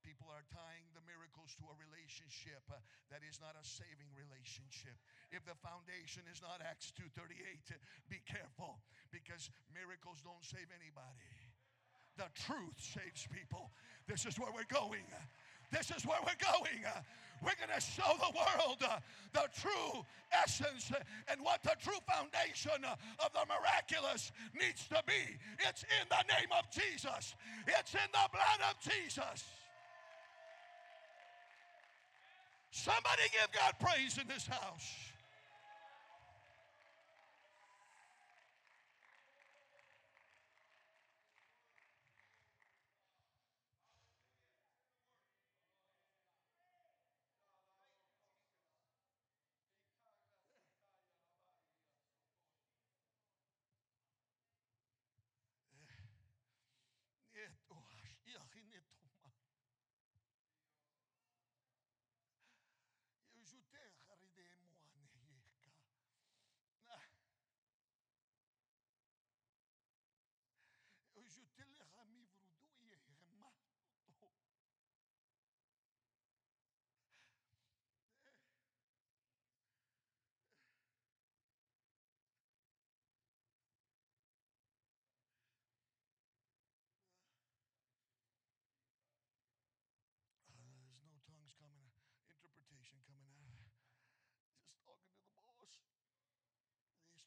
[0.03, 2.78] people are tying the miracles to a relationship uh,
[3.11, 4.98] that is not a saving relationship.
[5.30, 7.78] If the foundation is not Acts 2:38,
[8.11, 8.82] be careful
[9.14, 11.32] because miracles don't save anybody.
[12.18, 13.72] The truth saves people.
[14.07, 15.07] This is where we're going.
[15.70, 16.84] This is where we're going.
[17.42, 19.00] We're going to show the world uh,
[19.32, 20.92] the true essence
[21.26, 25.36] and what the true foundation of the miraculous needs to be.
[25.66, 27.34] It's in the name of Jesus,
[27.66, 29.44] it's in the blood of Jesus.
[32.73, 35.12] Somebody give God praise in this house.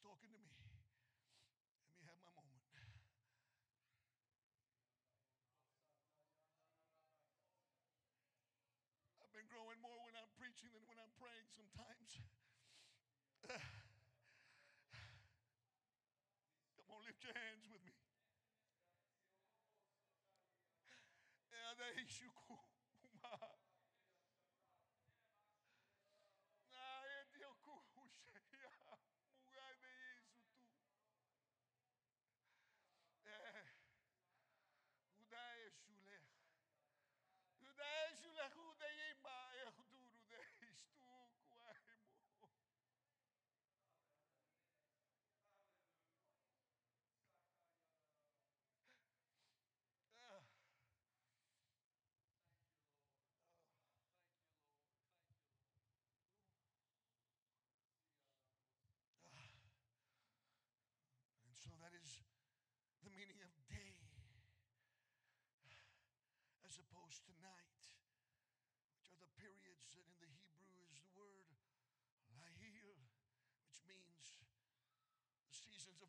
[0.06, 0.54] Talking to me.
[1.98, 2.62] Let me have my moment.
[9.18, 12.22] I've been growing more when I'm preaching than when I'm praying sometimes.
[16.78, 17.96] Come on, lift your hands with me.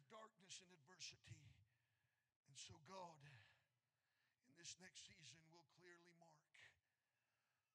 [0.08, 1.36] Darkness and adversity.
[2.48, 3.20] And so, God,
[4.48, 6.40] in this next season, will clearly mark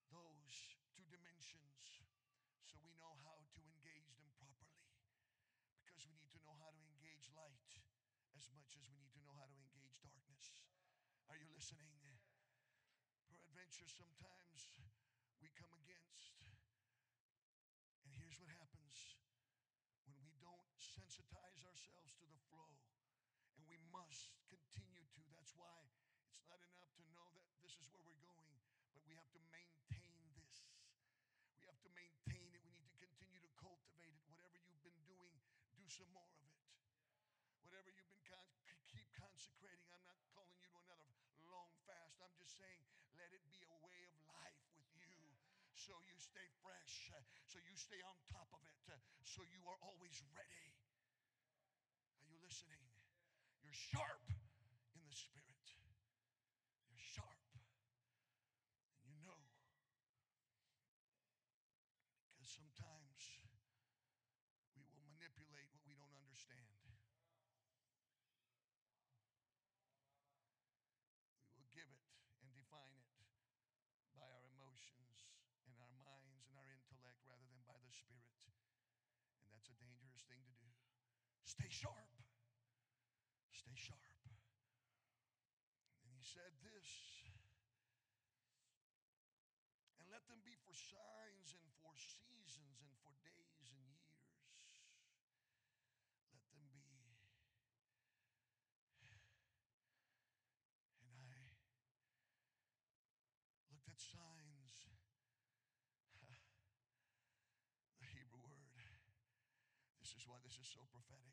[0.08, 2.04] those two dimensions
[2.64, 4.80] so we know how to engage them properly.
[5.84, 7.68] Because we need to know how to engage light
[8.42, 10.58] as much as we need to know how to engage darkness.
[11.30, 11.86] Are you listening?
[13.30, 14.66] Peradventure, sometimes
[15.38, 16.42] we come against,
[18.02, 19.14] and here's what happens
[20.10, 22.66] when we don't sensitize ourselves to the flow.
[23.54, 25.22] And we must continue to.
[25.30, 25.78] That's why
[26.26, 28.58] it's not enough to know that this is where we're going,
[28.90, 30.66] but we have to maintain this.
[31.54, 32.62] We have to maintain it.
[32.66, 34.26] We need to continue to cultivate it.
[34.26, 35.38] Whatever you've been doing,
[35.78, 36.58] do some more of it.
[37.62, 38.50] Whatever you've been con-
[38.90, 39.08] keep
[39.42, 39.90] consecrating.
[39.90, 41.10] I'm not calling you to another
[41.50, 42.22] long fast.
[42.22, 42.78] I'm just saying,
[43.18, 45.10] let it be a way of life with you
[45.74, 47.18] so you stay fresh, uh,
[47.50, 48.94] so you stay on top of it, uh,
[49.26, 50.78] so you are always ready.
[52.22, 52.86] Are you listening?
[53.66, 55.66] You're sharp in the spirit.
[56.86, 57.42] You're sharp.
[59.02, 59.42] And you know.
[62.30, 63.18] Because sometimes
[64.78, 66.78] we will manipulate what we don't understand.
[71.52, 72.00] We will give it
[72.40, 73.12] and define it
[74.16, 75.28] by our emotions
[75.68, 78.34] and our minds and our intellect rather than by the Spirit.
[79.46, 80.66] And that's a dangerous thing to do.
[81.46, 82.10] Stay sharp.
[83.54, 84.02] Stay sharp.
[86.02, 86.90] And he said this.
[90.02, 94.18] And let them be for signs and for seasons and for days and years.
[96.34, 96.90] Let them be.
[101.06, 101.38] And I
[103.70, 104.52] looked at signs.
[108.02, 108.66] the Hebrew word.
[110.12, 111.32] This is why this is so prophetic.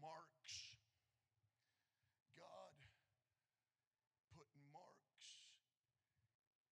[0.00, 0.80] Marks.
[2.32, 2.72] God
[4.32, 5.52] put marks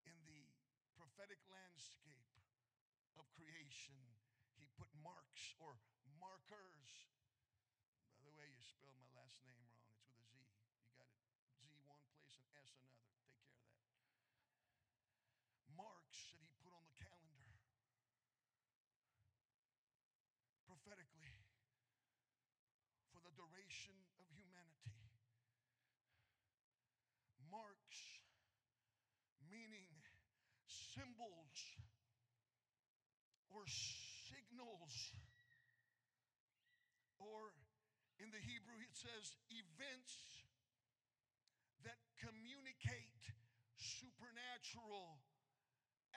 [0.09, 0.49] in the
[0.97, 2.33] prophetic landscape
[3.21, 4.01] of creation.
[4.57, 5.77] He put marks or
[6.17, 6.89] markers.
[8.17, 9.77] By the way, you spelled my last name wrong.
[9.93, 10.41] It's with a Z.
[11.69, 12.81] You got it Z
[23.51, 24.99] one creation of humanity.
[27.55, 27.99] Marks,
[29.47, 29.95] meaning
[30.67, 31.55] symbols
[33.47, 33.63] or
[34.27, 35.15] signals,
[37.23, 37.55] or
[38.19, 40.43] in the Hebrew it says events
[41.87, 43.23] that communicate
[43.79, 45.23] supernatural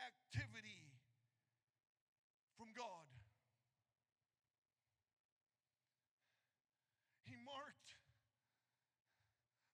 [0.01, 0.89] activity
[2.58, 3.14] from God.
[7.34, 7.97] He marked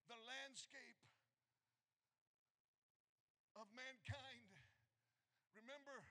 [0.08, 0.16] the
[0.60, 1.00] landscape
[3.56, 4.52] of mankind.
[5.56, 6.04] Remember,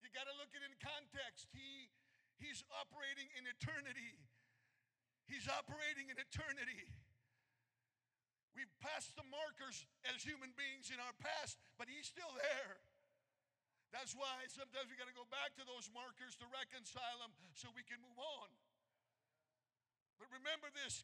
[0.00, 1.52] you got to look at it in context.
[1.52, 1.92] He,
[2.40, 4.16] he's operating in eternity.
[5.28, 6.80] He's operating in eternity.
[8.56, 12.80] We've passed the markers as human beings in our past, but he's still there.
[13.92, 17.68] That's why sometimes we got to go back to those markers to reconcile them so
[17.76, 18.48] we can move on.
[20.22, 21.02] But remember this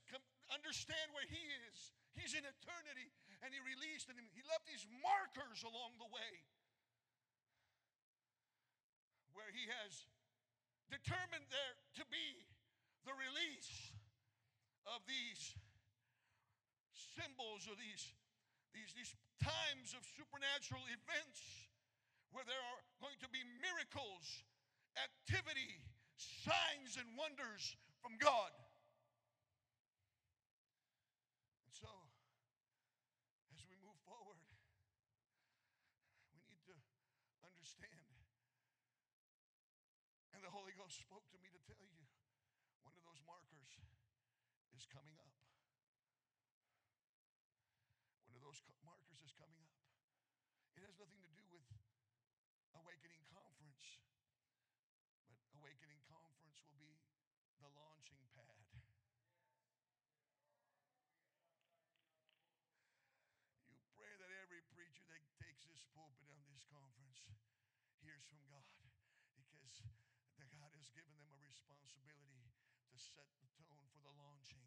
[0.54, 1.90] understand where he is.
[2.14, 3.10] He's in eternity,
[3.42, 6.32] and he released, and he left these markers along the way
[9.34, 10.06] where he has
[10.90, 12.42] determined there to be
[13.06, 13.94] the release
[14.86, 15.54] of these
[17.18, 18.12] symbols or these,
[18.74, 21.70] these, these times of supernatural events
[22.34, 24.42] where there are going to be miracles,
[24.98, 25.80] activity,
[26.18, 28.52] signs, and wonders from God.
[31.64, 31.90] And so,
[33.54, 34.40] as we move forward,
[36.34, 36.74] we need to
[37.44, 38.08] understand.
[40.88, 42.00] Ghost spoke to me to tell you
[42.80, 43.76] one of those markers
[44.72, 45.36] is coming up.
[48.24, 49.76] One of those markers is coming up.
[50.80, 51.68] It has nothing to do with
[52.72, 54.00] Awakening Conference,
[55.28, 57.04] but Awakening Conference will be
[57.60, 58.64] the launching pad.
[63.68, 67.28] You pray that every preacher that takes this pulpit on this conference
[68.00, 68.64] hears from God
[69.36, 70.07] because God
[70.78, 72.54] has given them a responsibility
[72.86, 74.62] to set the tone for the launching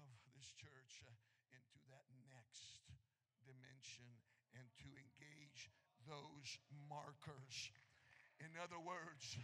[0.00, 1.12] of this church uh,
[1.52, 2.80] into that next
[3.44, 4.08] dimension
[4.56, 5.68] and to engage
[6.08, 6.56] those
[6.88, 7.68] markers.
[8.40, 9.36] In other words,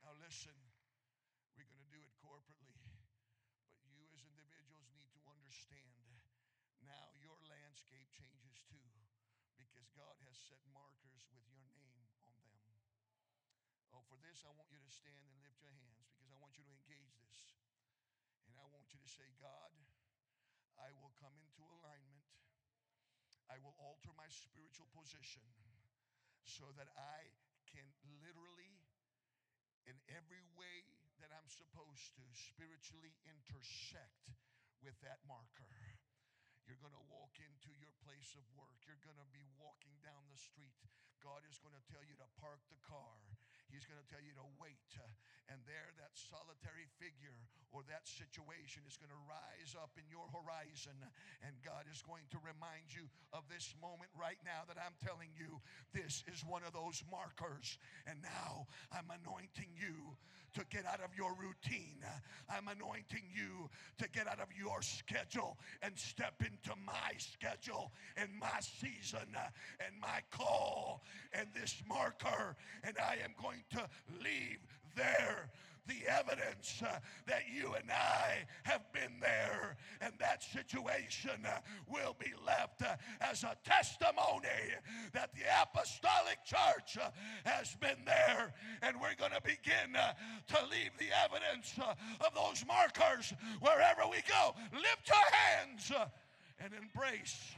[0.00, 0.56] now listen,
[1.52, 2.80] we're going to do it corporately,
[3.84, 6.16] but you as individuals need to understand
[6.80, 8.88] now your landscape changes too
[9.60, 11.97] because God has set markers with your name
[14.08, 16.64] for this, I want you to stand and lift your hands because I want you
[16.64, 17.38] to engage this.
[18.48, 19.70] And I want you to say, God,
[20.80, 22.18] I will come into alignment
[23.48, 25.44] I will alter my spiritual position
[26.44, 27.32] so that I
[27.72, 27.84] can
[28.20, 28.76] literally,
[29.88, 30.84] in every way
[31.24, 34.36] that I'm supposed to, spiritually intersect
[34.84, 35.64] with that marker.
[36.68, 38.76] You're going to walk into your place of work.
[38.84, 40.76] You're going to be walking down the street.
[41.24, 43.16] God is going to tell you to park the car.
[43.68, 44.80] He's going to tell you to wait.
[44.96, 45.04] Uh,
[45.48, 47.36] And there, that solitary figure
[47.72, 50.96] or that situation is going to rise up in your horizon.
[51.44, 55.32] And God is going to remind you of this moment right now that I'm telling
[55.36, 55.60] you
[55.92, 57.76] this is one of those markers.
[58.08, 60.16] And now I'm anointing you
[60.54, 62.00] to get out of your routine.
[62.48, 63.68] I'm anointing you
[63.98, 69.92] to get out of your schedule and step into my schedule and my season and
[70.00, 72.56] my call and this marker.
[72.82, 73.88] And I am going to
[74.24, 74.58] leave
[74.98, 75.48] there
[75.88, 82.14] the evidence uh, that you and I have been there, and that situation uh, will
[82.18, 84.48] be left uh, as a testimony
[85.12, 87.10] that the apostolic church uh,
[87.44, 90.12] has been there, and we're going to begin uh,
[90.48, 91.94] to leave the evidence uh,
[92.24, 94.54] of those markers wherever we go.
[94.72, 95.92] Lift your hands
[96.60, 97.54] and embrace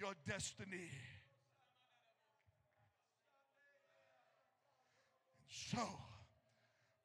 [0.00, 0.90] your destiny.
[5.48, 6.03] So,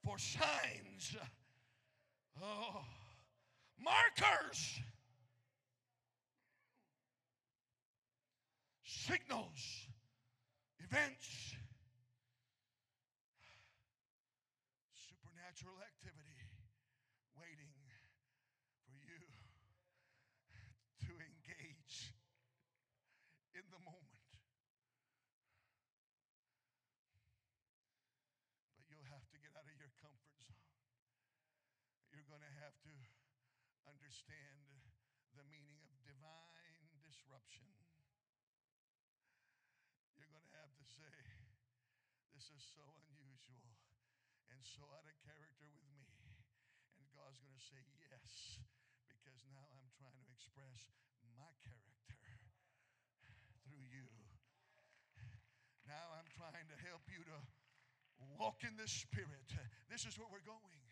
[0.04, 1.16] for signs,
[2.42, 2.82] oh,
[3.78, 4.80] markers,
[8.84, 9.88] signals,
[10.80, 11.56] events,
[14.94, 16.48] supernatural activity
[17.36, 17.72] waiting
[18.86, 19.20] for you
[21.06, 22.14] to engage
[23.54, 24.20] in the moment.
[32.30, 32.94] going to have to
[34.20, 34.84] understand
[35.32, 37.72] the meaning of divine disruption.
[40.20, 41.16] You're going to have to say,
[42.36, 43.80] This is so unusual
[44.52, 46.12] and so out of character with me.
[47.00, 48.60] And God's going to say yes
[49.08, 50.92] because now I'm trying to express
[51.40, 52.20] my character
[53.64, 54.04] through you.
[55.88, 57.40] Now I'm trying to help you to
[58.36, 59.48] walk in the Spirit.
[59.88, 60.89] This is where we're going.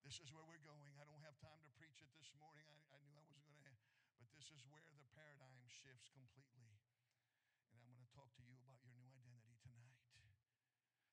[0.00, 0.96] This is where we're going.
[0.96, 2.64] I don't have time to preach it this morning.
[2.72, 3.76] I, I knew I wasn't going to,
[4.16, 6.80] but this is where the paradigm shifts completely.
[7.70, 10.00] And I'm going to talk to you about your new identity tonight.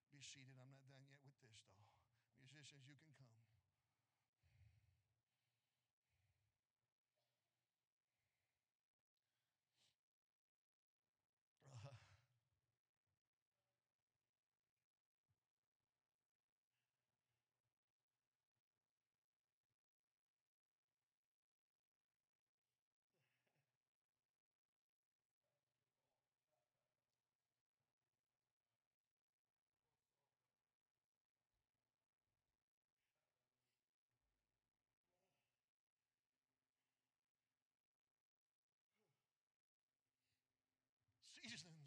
[0.08, 0.56] Be seated.
[0.56, 1.84] I'm not done yet with this, though.
[2.40, 3.38] Musicians, you can come.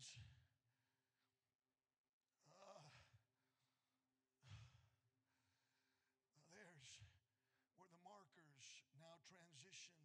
[0.01, 0.49] seasons.
[2.57, 2.89] Uh,
[6.51, 6.99] there's
[7.77, 10.01] where the markers now transition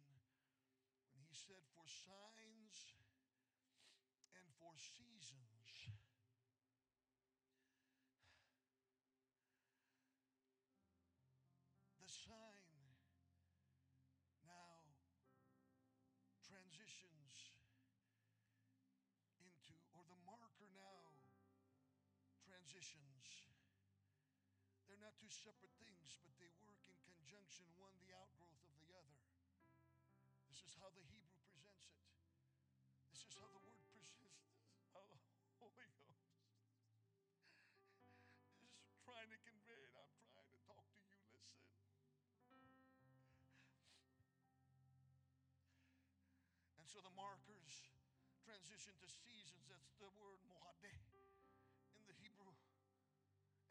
[1.10, 2.98] when he said, for signs
[4.34, 5.46] and for seasons.
[12.02, 12.66] The sign
[14.42, 14.90] now
[16.42, 17.54] transitions
[19.38, 21.14] into, or the marker now
[22.42, 23.46] transitions.
[24.90, 28.90] They're not two separate things, but they work in conjunction, one the outgrowth of the
[28.98, 29.18] other.
[30.50, 31.25] This is how the Hebrew.
[33.16, 34.60] This is how the word presents this.
[34.92, 35.16] How oh, the
[35.56, 36.28] Holy Ghost
[38.60, 38.76] is
[39.08, 39.96] trying to convey it.
[39.96, 41.16] I'm trying to talk to you.
[41.32, 41.64] Listen.
[46.76, 47.88] And so the markers
[48.44, 49.64] transition to seasons.
[49.72, 51.00] That's the word moadeh
[51.96, 52.52] in the Hebrew.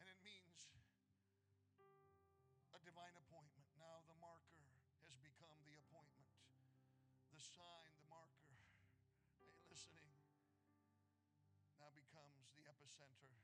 [0.02, 0.74] And it means
[2.74, 3.70] a divine appointment.
[3.78, 4.66] Now the marker
[5.06, 6.34] has become the appointment.
[7.30, 7.95] The sign,
[9.76, 10.08] listening?
[11.76, 13.36] Now becomes the epicenter.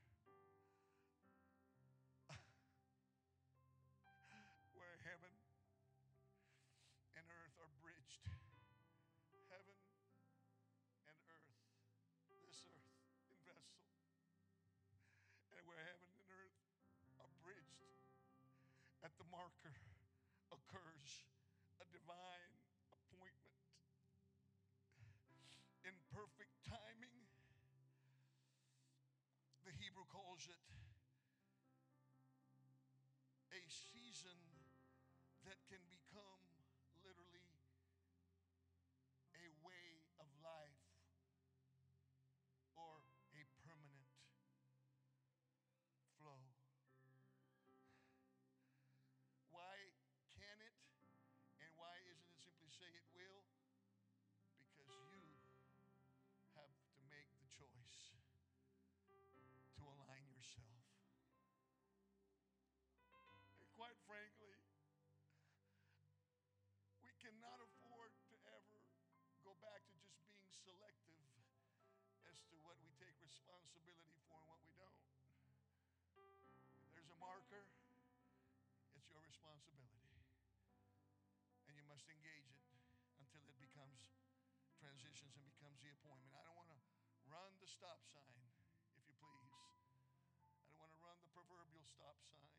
[29.93, 30.57] Hebrew calls it
[33.53, 34.41] a season
[35.45, 36.12] that can become
[70.63, 71.27] selective
[72.31, 75.03] as to what we take responsibility for and what we don't.
[76.87, 77.67] If there's a marker,
[78.95, 80.15] it's your responsibility
[81.67, 82.63] and you must engage it
[83.19, 84.15] until it becomes
[84.79, 86.31] transitions and becomes the appointment.
[86.39, 86.79] I don't want to
[87.27, 88.39] run the stop sign,
[88.95, 89.51] if you please.
[90.63, 92.52] I don't want to run the proverbial stop sign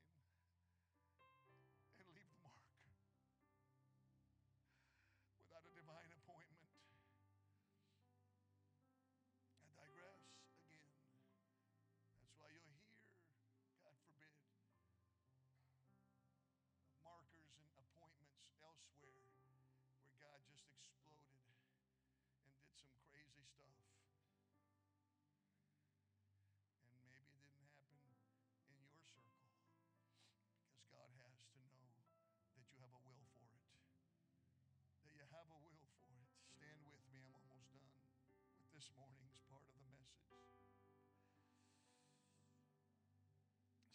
[38.83, 40.27] this morning's part of the message.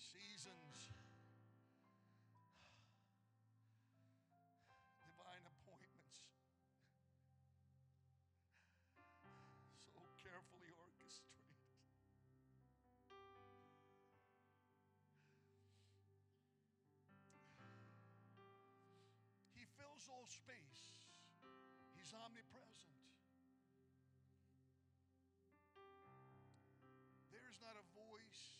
[0.01, 0.97] Seasons
[4.97, 6.33] divine appointments.
[9.93, 11.61] So carefully orchestrated.
[19.53, 21.13] He fills all space.
[21.93, 23.08] He's omnipresent.
[27.59, 28.59] Not a voice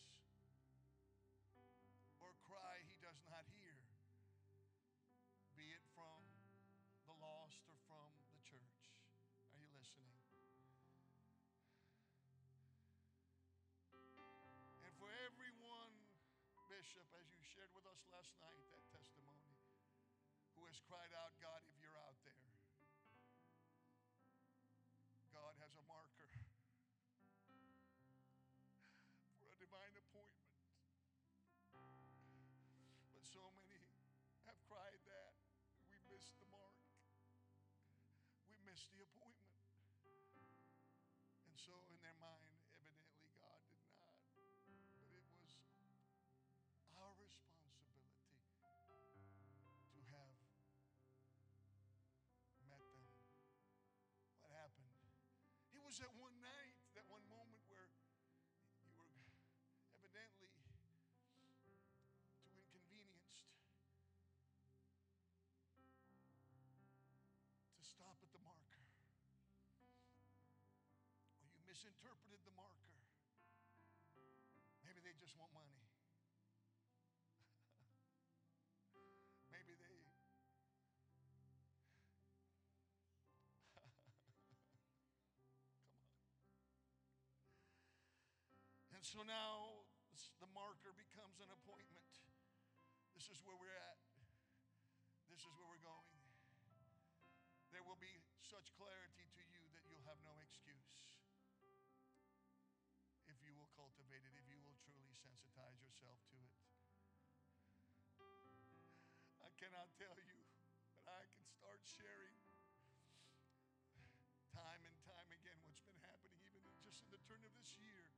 [2.19, 3.79] or cry he does not hear,
[5.55, 6.21] be it from
[7.07, 8.75] the lost or from the church.
[9.51, 10.13] Are you listening?
[14.83, 15.93] And for everyone,
[16.69, 19.57] Bishop, as you shared with us last night, that testimony,
[20.53, 22.08] who has cried out, God, if you're out
[30.09, 30.33] divine
[31.69, 32.09] appointment.
[33.13, 33.85] But so many
[34.49, 35.37] have cried that
[35.85, 36.73] we missed the mark.
[38.49, 39.53] We missed the appointment.
[41.45, 44.17] And so, in their mind, evidently, God did not.
[44.33, 45.53] But it was
[46.97, 48.81] our responsibility
[49.93, 50.33] to have
[52.65, 53.05] met them.
[54.41, 54.89] What happened?
[55.69, 56.28] It was that one
[71.79, 72.91] misinterpreted the marker.
[74.83, 75.71] Maybe they just want money.
[79.55, 79.95] Maybe they.
[83.79, 83.95] Come on.
[88.91, 89.87] And so now
[90.43, 92.11] the marker becomes an appointment.
[93.15, 94.03] This is where we're at.
[95.31, 96.27] This is where we're going.
[97.71, 101.08] There will be such clarity to you that you'll have no excuse
[105.19, 106.55] will truly sensitize yourself to it.
[109.43, 110.39] I cannot tell you,
[110.95, 112.39] but I can start sharing
[114.55, 118.15] time and time again what's been happening, even just in the turn of this year.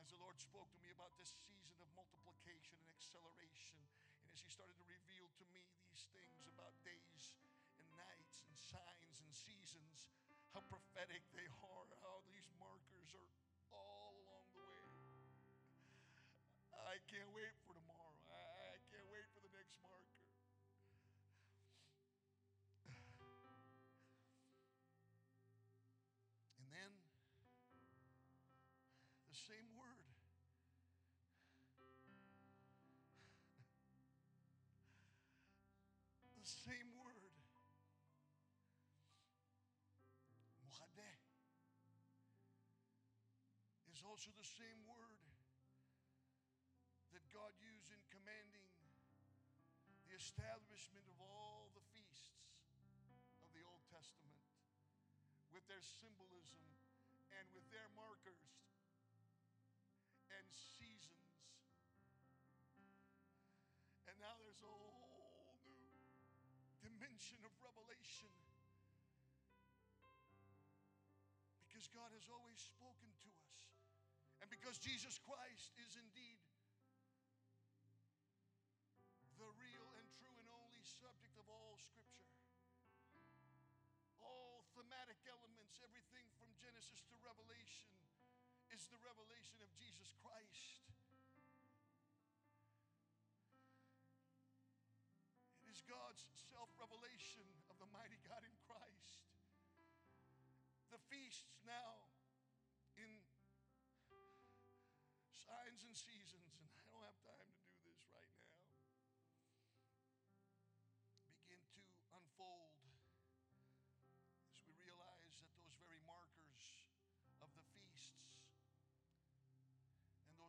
[0.00, 3.76] As the Lord spoke to me about this season of multiplication and acceleration,
[4.24, 5.60] and as He started to reveal to me
[5.92, 7.36] these things about days
[7.76, 10.08] and nights and signs and seasons,
[10.56, 11.44] how prophetic they
[17.08, 18.12] can't wait for tomorrow.
[18.28, 20.20] I, I can't wait for the next marker.
[26.60, 26.90] And then
[29.30, 30.10] the same word.
[36.40, 37.36] the same word.
[40.64, 41.20] Muhadeh
[43.92, 45.29] is also the same word
[47.30, 48.66] God used in commanding
[50.10, 52.42] the establishment of all the feasts
[53.46, 54.42] of the Old Testament
[55.54, 56.58] with their symbolism
[57.38, 58.50] and with their markers
[60.34, 61.30] and seasons.
[64.10, 65.86] And now there's a whole new
[66.82, 68.34] dimension of revelation
[71.62, 73.58] because God has always spoken to us.
[74.42, 76.49] And because Jesus Christ is indeed
[86.90, 87.86] Genesis to Revelation,
[88.74, 90.82] is the revelation of Jesus Christ.
[95.62, 99.22] It is God's self revelation of the mighty God in Christ.
[100.90, 102.10] The feasts now
[102.98, 103.22] in
[105.46, 106.49] signs and seasons,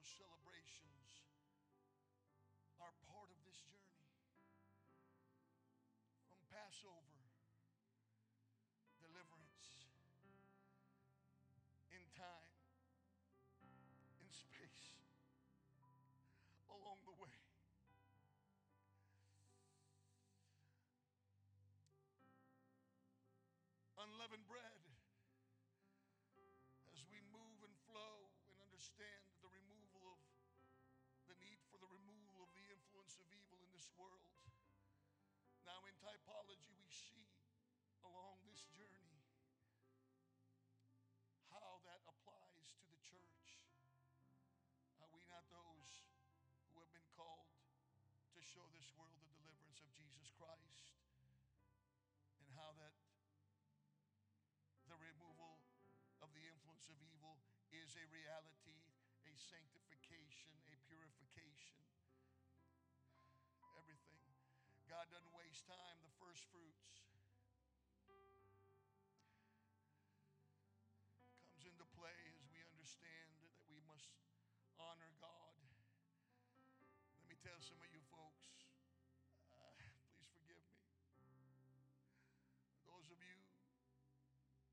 [0.02, 1.22] those celebrations
[2.82, 4.10] are part of this journey.
[6.26, 7.11] From Passover,
[33.02, 34.30] influence of evil in this world.
[35.66, 37.26] Now, in typology, we see
[38.06, 39.26] along this journey
[41.50, 43.58] how that applies to the church.
[45.02, 46.06] Are we not those
[46.70, 47.50] who have been called
[48.38, 50.94] to show this world the deliverance of Jesus Christ
[52.38, 52.94] and how that
[54.86, 55.58] the removal
[56.22, 57.42] of the influence of evil
[57.74, 58.78] is a reality,
[59.26, 60.54] a sanctification,
[65.02, 65.98] God doesn't waste time.
[66.06, 66.86] The first fruits
[71.42, 74.14] comes into play as we understand that we must
[74.78, 75.58] honor God.
[77.18, 78.46] Let me tell some of you folks,
[79.50, 79.74] uh,
[80.14, 80.78] please forgive me.
[82.86, 83.42] Those of you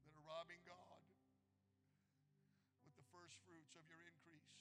[0.04, 1.08] that are robbing God
[2.84, 4.52] with the first fruits of your increase,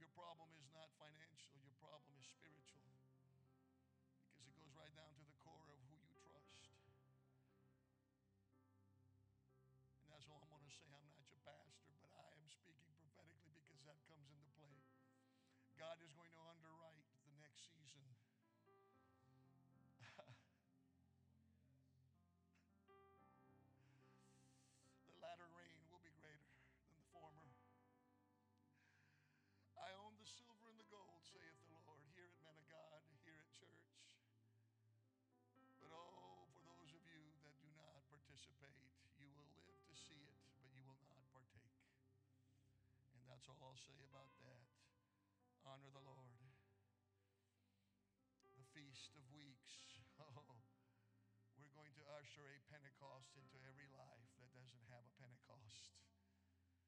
[0.00, 2.87] your problem is not financial, your problem is spiritual.
[4.94, 6.54] Right down to the core of who you trust.
[10.00, 10.88] And that's all I'm going to say.
[10.92, 11.07] I'm
[43.38, 44.66] that's all I'll say about that.
[45.62, 46.42] Honor the Lord.
[48.58, 49.94] The Feast of Weeks.
[50.18, 50.58] Oh,
[51.54, 55.94] we're going to usher a Pentecost into every life that doesn't have a Pentecost.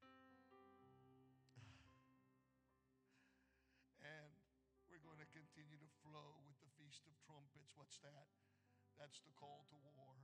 [4.03, 4.35] And
[4.91, 7.71] we're going to continue to flow with the Feast of Trumpets.
[7.79, 8.27] What's that?
[8.99, 10.19] That's the call to war.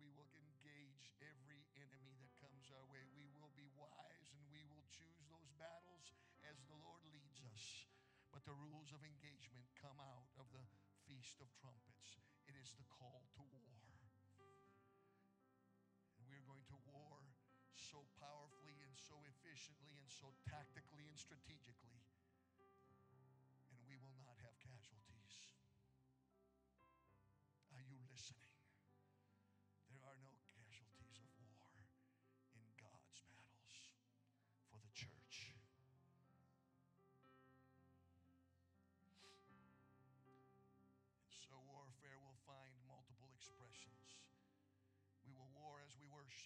[0.00, 3.04] We will engage every enemy that comes our way.
[3.12, 4.05] We will be wise
[8.36, 10.60] But the rules of engagement come out of the
[11.08, 12.20] Feast of Trumpets.
[12.44, 13.40] It is the call to
[14.36, 14.60] war.
[16.20, 17.32] And we're going to war
[17.72, 21.95] so powerfully and so efficiently and so tactically and strategically.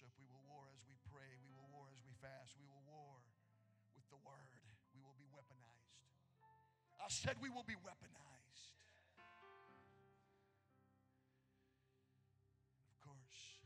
[0.01, 0.17] Worship.
[0.17, 1.37] We will war as we pray.
[1.45, 2.57] We will war as we fast.
[2.57, 3.21] We will war
[3.93, 4.49] with the word.
[4.97, 6.01] We will be weaponized.
[6.97, 8.73] I said we will be weaponized.
[12.89, 13.61] Of course,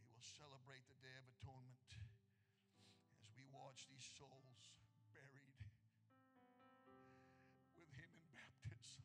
[0.00, 1.88] we will celebrate the Day of Atonement
[3.20, 4.72] as we watch these souls
[5.12, 5.60] buried
[7.76, 9.04] with Him in baptism.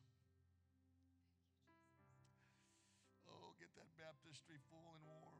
[3.28, 5.35] Oh, get that baptistry full and warm.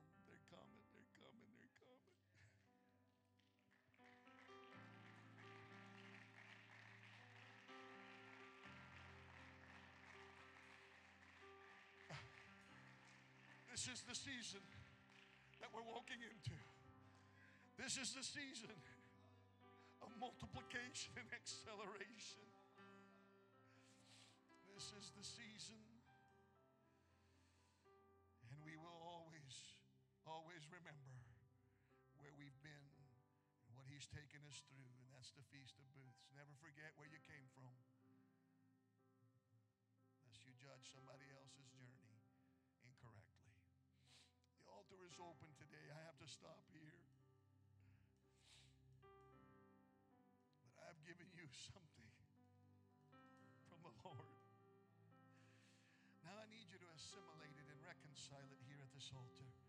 [13.86, 14.66] This is the season
[15.62, 16.58] that we're walking into.
[17.78, 18.74] This is the season
[20.02, 22.42] of multiplication and acceleration.
[24.74, 25.78] This is the season.
[28.50, 29.54] And we will always,
[30.26, 31.14] always remember
[32.18, 32.90] where we've been
[33.70, 36.26] and what He's taken us through, and that's the Feast of Booths.
[36.34, 37.70] Never forget where you came from,
[40.26, 41.85] lest you judge somebody else's journey
[45.06, 45.86] is open today.
[45.94, 46.98] I have to stop here.
[50.74, 52.10] But I've given you something
[53.70, 54.42] from the Lord.
[56.26, 59.65] Now I need you to assimilate it and reconcile it here at this altar.